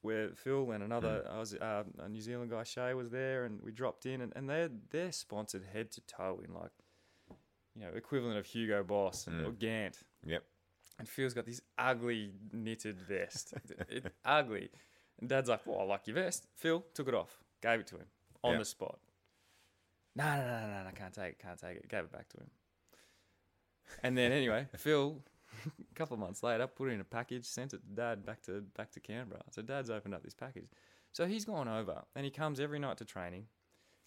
[0.07, 1.35] where Phil and another Mm.
[1.35, 4.33] I was uh, a New Zealand guy Shay was there, and we dropped in, and,
[4.37, 6.71] and they're they're sponsored head to toe in like
[7.75, 9.47] you know equivalent of Hugo Boss Mm.
[9.47, 9.99] or Gant.
[10.25, 10.43] Yep.
[10.99, 13.53] And Phil's got this ugly knitted vest.
[13.91, 14.71] it, ugly.
[15.21, 17.97] And Dad's like, "Well, I like your vest." Phil took it off, gave it to
[17.97, 18.07] him
[18.43, 18.59] on Yeah.
[18.61, 18.99] the spot.
[20.15, 21.89] No, no, no, no, no, I can't take it, can't take it.
[21.89, 22.51] Gave it back to him.
[24.03, 25.23] And then anyway, Phil,
[25.67, 28.43] a couple of months later, put it in a package, sent it to Dad back
[28.43, 29.43] to back to Canberra.
[29.51, 30.69] So Dad's opened up this package.
[31.13, 33.47] So he's gone over and he comes every night to training,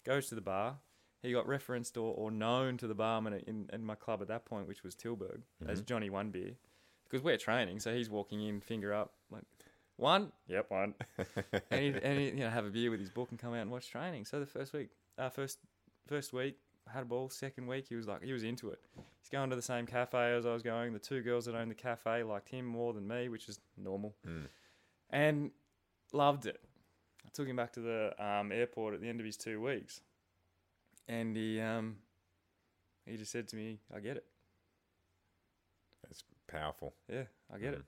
[0.04, 0.76] goes to the bar.
[1.22, 4.46] He got referenced or, or known to the barman in, in my club at that
[4.46, 6.52] point, which was Tilburg, as Johnny One Beer,
[7.04, 7.80] because we're training.
[7.80, 9.42] So he's walking in, finger up, like
[9.96, 10.94] one, yep, one,
[11.70, 13.60] and he and he, you know have a beer with his book and come out
[13.60, 14.24] and watch training.
[14.24, 14.88] So the first week,
[15.18, 15.58] uh, first
[16.06, 16.56] first week
[16.88, 17.28] had a ball.
[17.30, 18.80] Second week, he was like he was into it.
[19.20, 20.92] He's going to the same cafe as I was going.
[20.92, 24.14] The two girls that owned the cafe liked him more than me, which is normal,
[25.10, 25.50] and
[26.12, 26.60] loved it.
[27.24, 30.00] I took him back to the um, airport at the end of his two weeks,
[31.06, 31.96] and he um,
[33.06, 34.24] he just said to me, "I get it.
[36.02, 36.94] That's powerful.
[37.08, 37.78] Yeah, I get Mm.
[37.80, 37.84] it."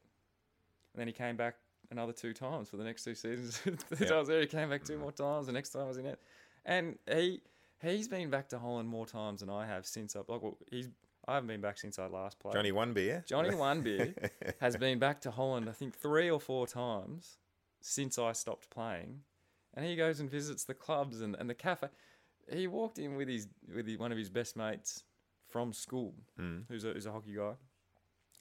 [0.94, 1.56] And then he came back
[1.90, 3.60] another two times for the next two seasons.
[4.00, 4.14] Yeah.
[4.14, 5.46] I was there, he came back two more times.
[5.46, 6.20] The next time I was in it,
[6.64, 7.40] and he
[7.82, 10.42] he's been back to Holland more times than I have since I like.
[10.42, 10.88] Well, he's
[11.26, 12.54] I haven't been back since I last played.
[12.54, 13.24] Johnny One Beer.
[13.26, 14.14] Johnny One Beer
[14.60, 17.38] has been back to Holland, I think, three or four times
[17.80, 19.20] since I stopped playing.
[19.74, 21.88] And he goes and visits the clubs and, and the cafe.
[22.52, 25.04] He walked in with his with his, one of his best mates
[25.48, 26.64] from school, mm.
[26.68, 27.52] who's, a, who's a hockey guy.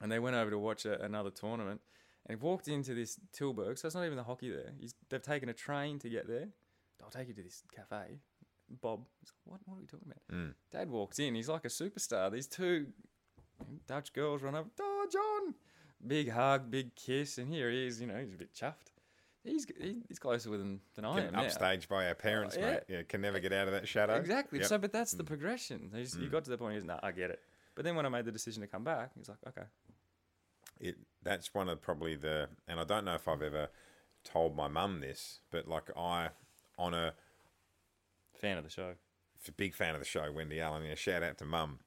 [0.02, 1.82] And they went over to watch a, another tournament.
[2.26, 4.74] And he walked into this Tilburg, so it's not even the hockey there.
[4.80, 6.50] He's, they've taken a train to get there.
[7.04, 8.20] I'll take you to this cafe.
[8.82, 10.54] Bob, he's like, what, what are we talking about?
[10.72, 11.36] Dad walks in.
[11.36, 12.32] He's like a superstar.
[12.32, 12.88] These two
[13.88, 14.68] Dutch girls run up.
[14.80, 15.54] Oh, John!
[16.06, 18.02] Big hug, big kiss, and here he is.
[18.02, 18.92] You know, he's a bit chuffed.
[19.44, 19.66] He's
[20.08, 21.44] he's closer with them than I am Getting now.
[21.44, 22.72] upstaged by our parents, Oh, yeah.
[22.72, 22.80] mate.
[22.88, 24.16] Yeah, can never get out of that shadow.
[24.16, 24.60] Exactly.
[24.60, 24.66] Yep.
[24.66, 24.70] Mm.
[24.70, 25.92] So, but that's the progression.
[25.96, 26.76] He's, He got to the point.
[26.76, 27.40] He's nah, I get it.
[27.76, 29.68] But then when I made the decision to come back, he's like, okay,
[30.80, 33.70] it that's one of probably the and I don't know if I've ever
[34.24, 36.30] told my mum this, but like I
[36.78, 37.14] on a
[38.42, 38.96] fan of the show.
[39.56, 40.84] big fan of the show, Wendy Allen.
[40.84, 41.80] Yeah, shout out to mum.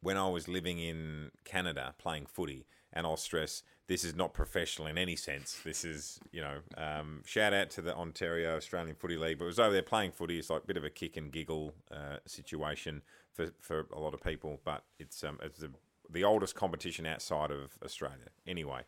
[0.00, 4.86] When I was living in Canada playing footy, and I'll stress this is not professional
[4.86, 5.60] in any sense.
[5.64, 9.38] This is, you know, um, shout out to the Ontario Australian Footy League.
[9.38, 10.38] But it was over there playing footy.
[10.38, 13.02] It's like a bit of a kick and giggle uh, situation
[13.32, 14.60] for, for a lot of people.
[14.64, 15.70] But it's um, it's the,
[16.10, 18.28] the oldest competition outside of Australia.
[18.46, 18.82] Anyway,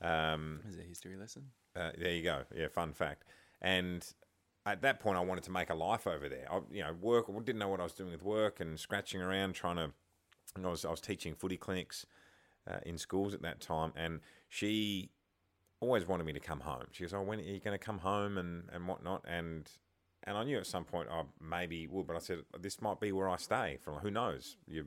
[0.00, 1.44] um, Is it a history lesson?
[1.76, 2.42] uh, there you go.
[2.54, 3.24] Yeah, fun fact.
[3.60, 4.06] And
[4.66, 6.46] at that point, I wanted to make a life over there.
[6.50, 7.26] I, you know, work.
[7.28, 9.92] I didn't know what I was doing with work and scratching around trying to.
[10.56, 12.04] I was I was teaching footy clinics
[12.68, 15.10] uh, in schools at that time, and she
[15.80, 16.86] always wanted me to come home.
[16.92, 19.70] She goes, "Oh, when are you going to come home and and whatnot?" And
[20.24, 23.12] and I knew at some point I maybe would, but I said this might be
[23.12, 23.78] where I stay.
[23.82, 24.56] From who knows?
[24.66, 24.86] You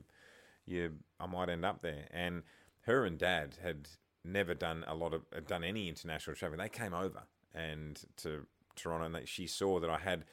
[0.66, 2.06] you I might end up there.
[2.10, 2.42] And
[2.82, 3.88] her and dad had
[4.24, 6.60] never done a lot of done any international traveling.
[6.60, 10.24] They came over and to Toronto, and that she saw that I had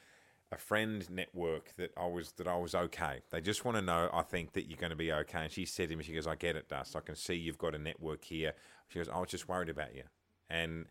[0.52, 3.20] a friend network that I was that I was okay.
[3.30, 5.44] They just want to know, I think, that you're going to be okay.
[5.44, 6.94] And she said to me, she goes, "I get it, Dust.
[6.94, 8.52] I can see you've got a network here."
[8.88, 10.04] She goes, "I was just worried about you."
[10.50, 10.86] And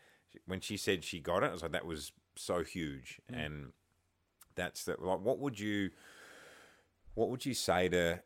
[0.46, 3.46] when she said she got it, I was like, "That was so huge." Mm.
[3.46, 3.72] And
[4.56, 5.02] that's that.
[5.02, 5.92] Like, what would you,
[7.14, 8.24] what would you say to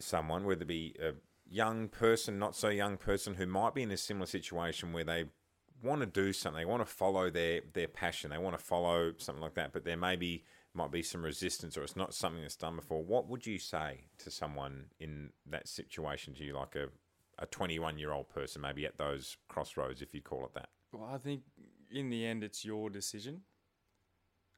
[0.00, 1.12] someone, whether it be a
[1.48, 5.26] young person, not so young person, who might be in a similar situation where they
[5.82, 9.12] want to do something, they want to follow their their passion, they want to follow
[9.18, 10.44] something like that, but there maybe
[10.74, 13.02] might be some resistance or it's not something that's done before.
[13.02, 16.34] What would you say to someone in that situation?
[16.34, 16.88] To you, like a
[17.38, 20.68] a 21 year old person, maybe at those crossroads, if you call it that.
[20.92, 21.42] Well, I think
[21.90, 23.42] in the end, it's your decision.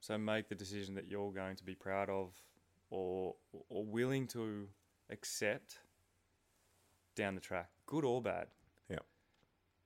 [0.01, 2.33] So make the decision that you're going to be proud of
[2.89, 3.35] or
[3.69, 4.69] or willing to
[5.11, 5.79] accept
[7.15, 8.47] down the track, good or bad.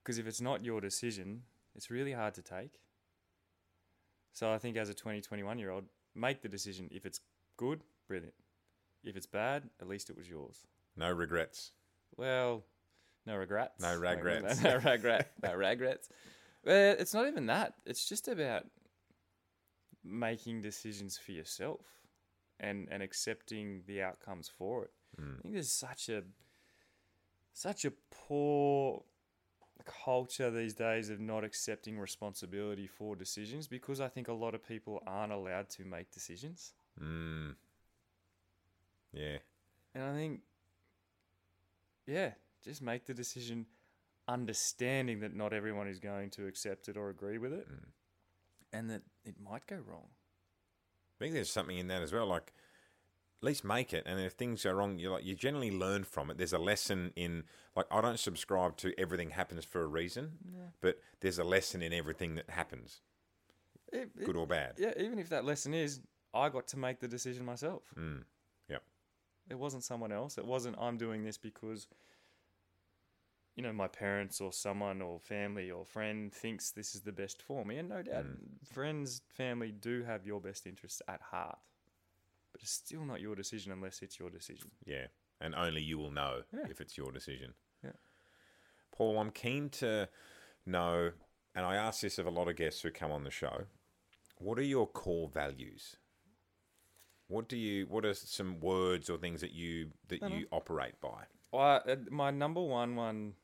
[0.05, 1.43] Because if it's not your decision,
[1.75, 2.81] it's really hard to take.
[4.33, 6.89] So I think as a 20, 21 year old, make the decision.
[6.91, 7.21] If it's
[7.57, 8.35] good, brilliant.
[9.03, 10.67] If it's bad, at least it was yours.
[10.97, 11.73] No regrets.
[12.17, 12.65] Well,
[13.27, 13.81] no regrets.
[13.81, 14.63] No regrets.
[14.63, 15.31] No regret.
[15.43, 16.09] No regrets.
[16.65, 17.75] Well, it's not even that.
[17.87, 18.65] It's just about
[20.05, 21.87] making decisions for yourself
[22.61, 24.91] and and accepting the outcomes for it.
[25.21, 25.39] Mm.
[25.39, 26.23] I think there's such a
[27.53, 29.03] such a poor
[29.83, 34.67] culture these days of not accepting responsibility for decisions because I think a lot of
[34.67, 36.75] people aren't allowed to make decisions.
[37.03, 37.57] Mm.
[39.13, 39.39] Yeah.
[39.95, 40.41] And I think,
[42.07, 42.31] yeah,
[42.65, 43.67] just make the decision
[44.27, 47.67] understanding that not everyone is going to accept it or agree with it
[48.73, 50.09] and that it might go wrong.
[50.09, 52.27] I think there's something in that as well.
[52.27, 52.53] Like,
[53.45, 54.03] least make it.
[54.07, 56.39] And if things go wrong, you like you generally learn from it.
[56.39, 57.45] There's a lesson in
[57.77, 60.39] like I don't subscribe to everything happens for a reason,
[60.81, 63.01] but there's a lesson in everything that happens,
[63.93, 64.75] It- it- good or bad.
[64.79, 66.01] yeah, even if that lesson is,
[66.33, 67.83] I got to make the decision myself.
[67.97, 68.25] Mm.
[68.69, 68.83] Yep.
[69.51, 70.39] It wasn't someone else.
[70.39, 71.87] It wasn't I'm doing this because
[73.57, 77.41] you know my parents or someone or family or friend thinks this is the best
[77.41, 77.77] for me.
[77.79, 78.27] And no doubt,
[78.65, 81.59] friends, family do have your best interests at heart,
[82.65, 84.71] it's still not your decision unless it's your decision.
[84.87, 85.09] Yeah,
[85.39, 86.67] and only you will know Yeah.
[86.71, 87.53] if it's your decision.
[87.83, 87.93] Yeah.
[88.91, 90.09] Paul, I'm keen to
[90.65, 91.13] know,
[91.55, 93.67] and I ask this of a lot of guests who come on the show.
[94.39, 95.97] What are your core values?
[97.29, 97.85] What do you?
[97.87, 101.25] What are some words or things that you that you operate by?
[101.53, 101.57] I,
[101.93, 103.35] uh, my number one one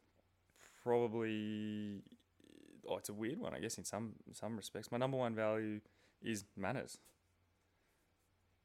[0.82, 2.02] probably
[2.88, 4.90] oh it's a weird one I guess in some some respects.
[4.90, 5.80] My number one value
[6.22, 6.98] is manners.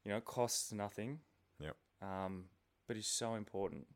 [0.06, 1.18] You know, it costs nothing.
[1.58, 1.74] Yep.
[2.00, 2.44] Um,
[2.86, 3.88] but is so important.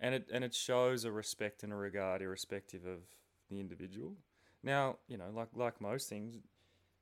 [0.00, 3.02] And it and it shows a respect and a regard irrespective of
[3.48, 4.16] the individual.
[4.64, 6.38] Now, you know, like like most things,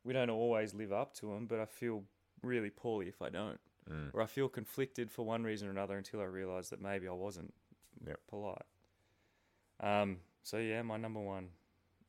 [0.04, 2.04] we don't always live up to them, but I feel
[2.42, 3.58] really poorly if I don't.
[3.90, 4.10] Mm.
[4.12, 7.12] Or I feel conflicted for one reason or another until I realise that maybe I
[7.12, 7.54] wasn't
[8.06, 8.20] Yep.
[8.28, 8.66] polite.
[9.80, 11.48] Um, so yeah, my number one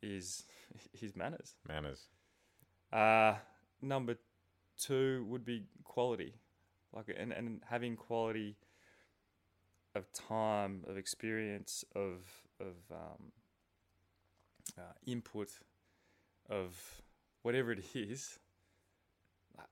[0.02, 0.46] is
[0.92, 1.56] his manners.
[1.66, 2.10] Manners.
[2.92, 3.36] Uh,
[3.82, 4.18] number
[4.78, 6.34] two would be quality,
[6.94, 8.56] like and, and having quality
[9.96, 12.22] of time, of experience, of
[12.60, 13.32] of um,
[14.78, 15.50] uh, input,
[16.50, 17.02] of
[17.42, 18.40] whatever it is.
[19.58, 19.64] uh,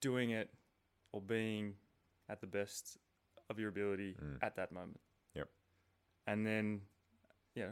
[0.00, 0.48] Doing it
[1.12, 1.74] or being
[2.30, 2.96] at the best
[3.50, 4.38] of your ability Mm.
[4.42, 4.98] at that moment.
[5.34, 5.48] Yep.
[6.26, 6.80] And then,
[7.54, 7.62] you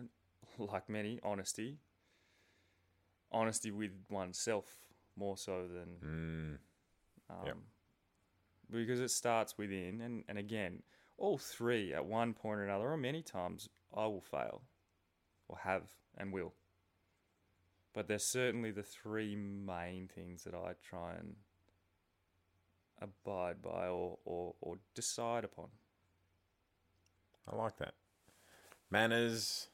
[0.58, 1.78] know, like many, honesty.
[3.32, 4.66] Honesty with oneself
[5.18, 6.58] more so than Mm.
[7.30, 7.56] um, Yep.
[8.70, 10.82] because it starts within and, and again
[11.16, 14.62] all three at one point or another or many times i will fail
[15.48, 15.82] or have
[16.16, 16.54] and will
[17.92, 21.34] but they're certainly the three main things that i try and
[23.00, 25.68] abide by or, or, or decide upon
[27.50, 27.94] I like that.
[28.90, 29.68] Manners.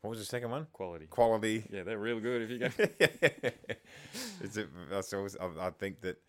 [0.00, 0.66] What was the second one?
[0.72, 1.66] quality Quality.
[1.70, 2.68] yeah they're real good if you go
[4.40, 6.20] it's a, that's always, I, I think that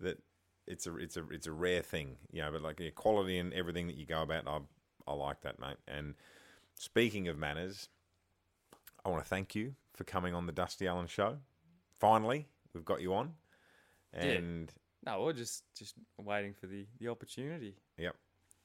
[0.00, 0.18] that
[0.66, 2.50] it's a it's a it's a rare thing, you know.
[2.52, 4.60] But like yeah, quality and everything that you go about, I
[5.06, 5.76] I like that, mate.
[5.88, 6.14] And
[6.76, 7.88] speaking of manners,
[9.04, 11.38] I want to thank you for coming on the Dusty Allen Show.
[11.98, 13.32] Finally, we've got you on,
[14.12, 14.72] and
[15.04, 18.14] no we're just just waiting for the the opportunity Yep.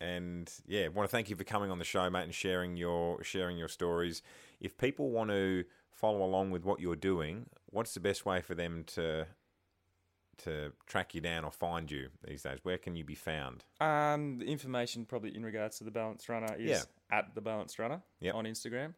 [0.02, 3.24] And yeah, want to thank you for coming on the show, mate, and sharing your
[3.24, 4.22] sharing your stories.
[4.60, 8.56] If people want to follow along with what you're doing, what's the best way for
[8.56, 9.28] them to
[10.40, 12.60] to track you down or find you these days?
[12.64, 13.64] Where can you be found?
[13.80, 16.84] Um, the information probably in regards to the Balanced Runner is Yeah.
[17.18, 18.36] at the Balanced Runner Yep.
[18.36, 18.96] on Instagram.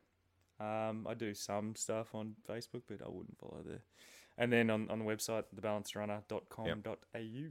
[0.60, 3.84] Um, I do some stuff on Facebook, but I wouldn't follow there.
[4.40, 7.50] And then on, on the website, thebalancedrunner.com.au.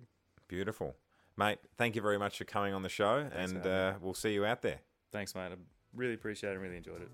[0.49, 0.97] Beautiful,
[1.37, 1.59] mate.
[1.77, 4.45] Thank you very much for coming on the show, Thanks and uh, we'll see you
[4.45, 4.81] out there.
[5.13, 5.53] Thanks, mate.
[5.53, 5.57] I
[5.95, 7.11] really appreciate it and really enjoyed it.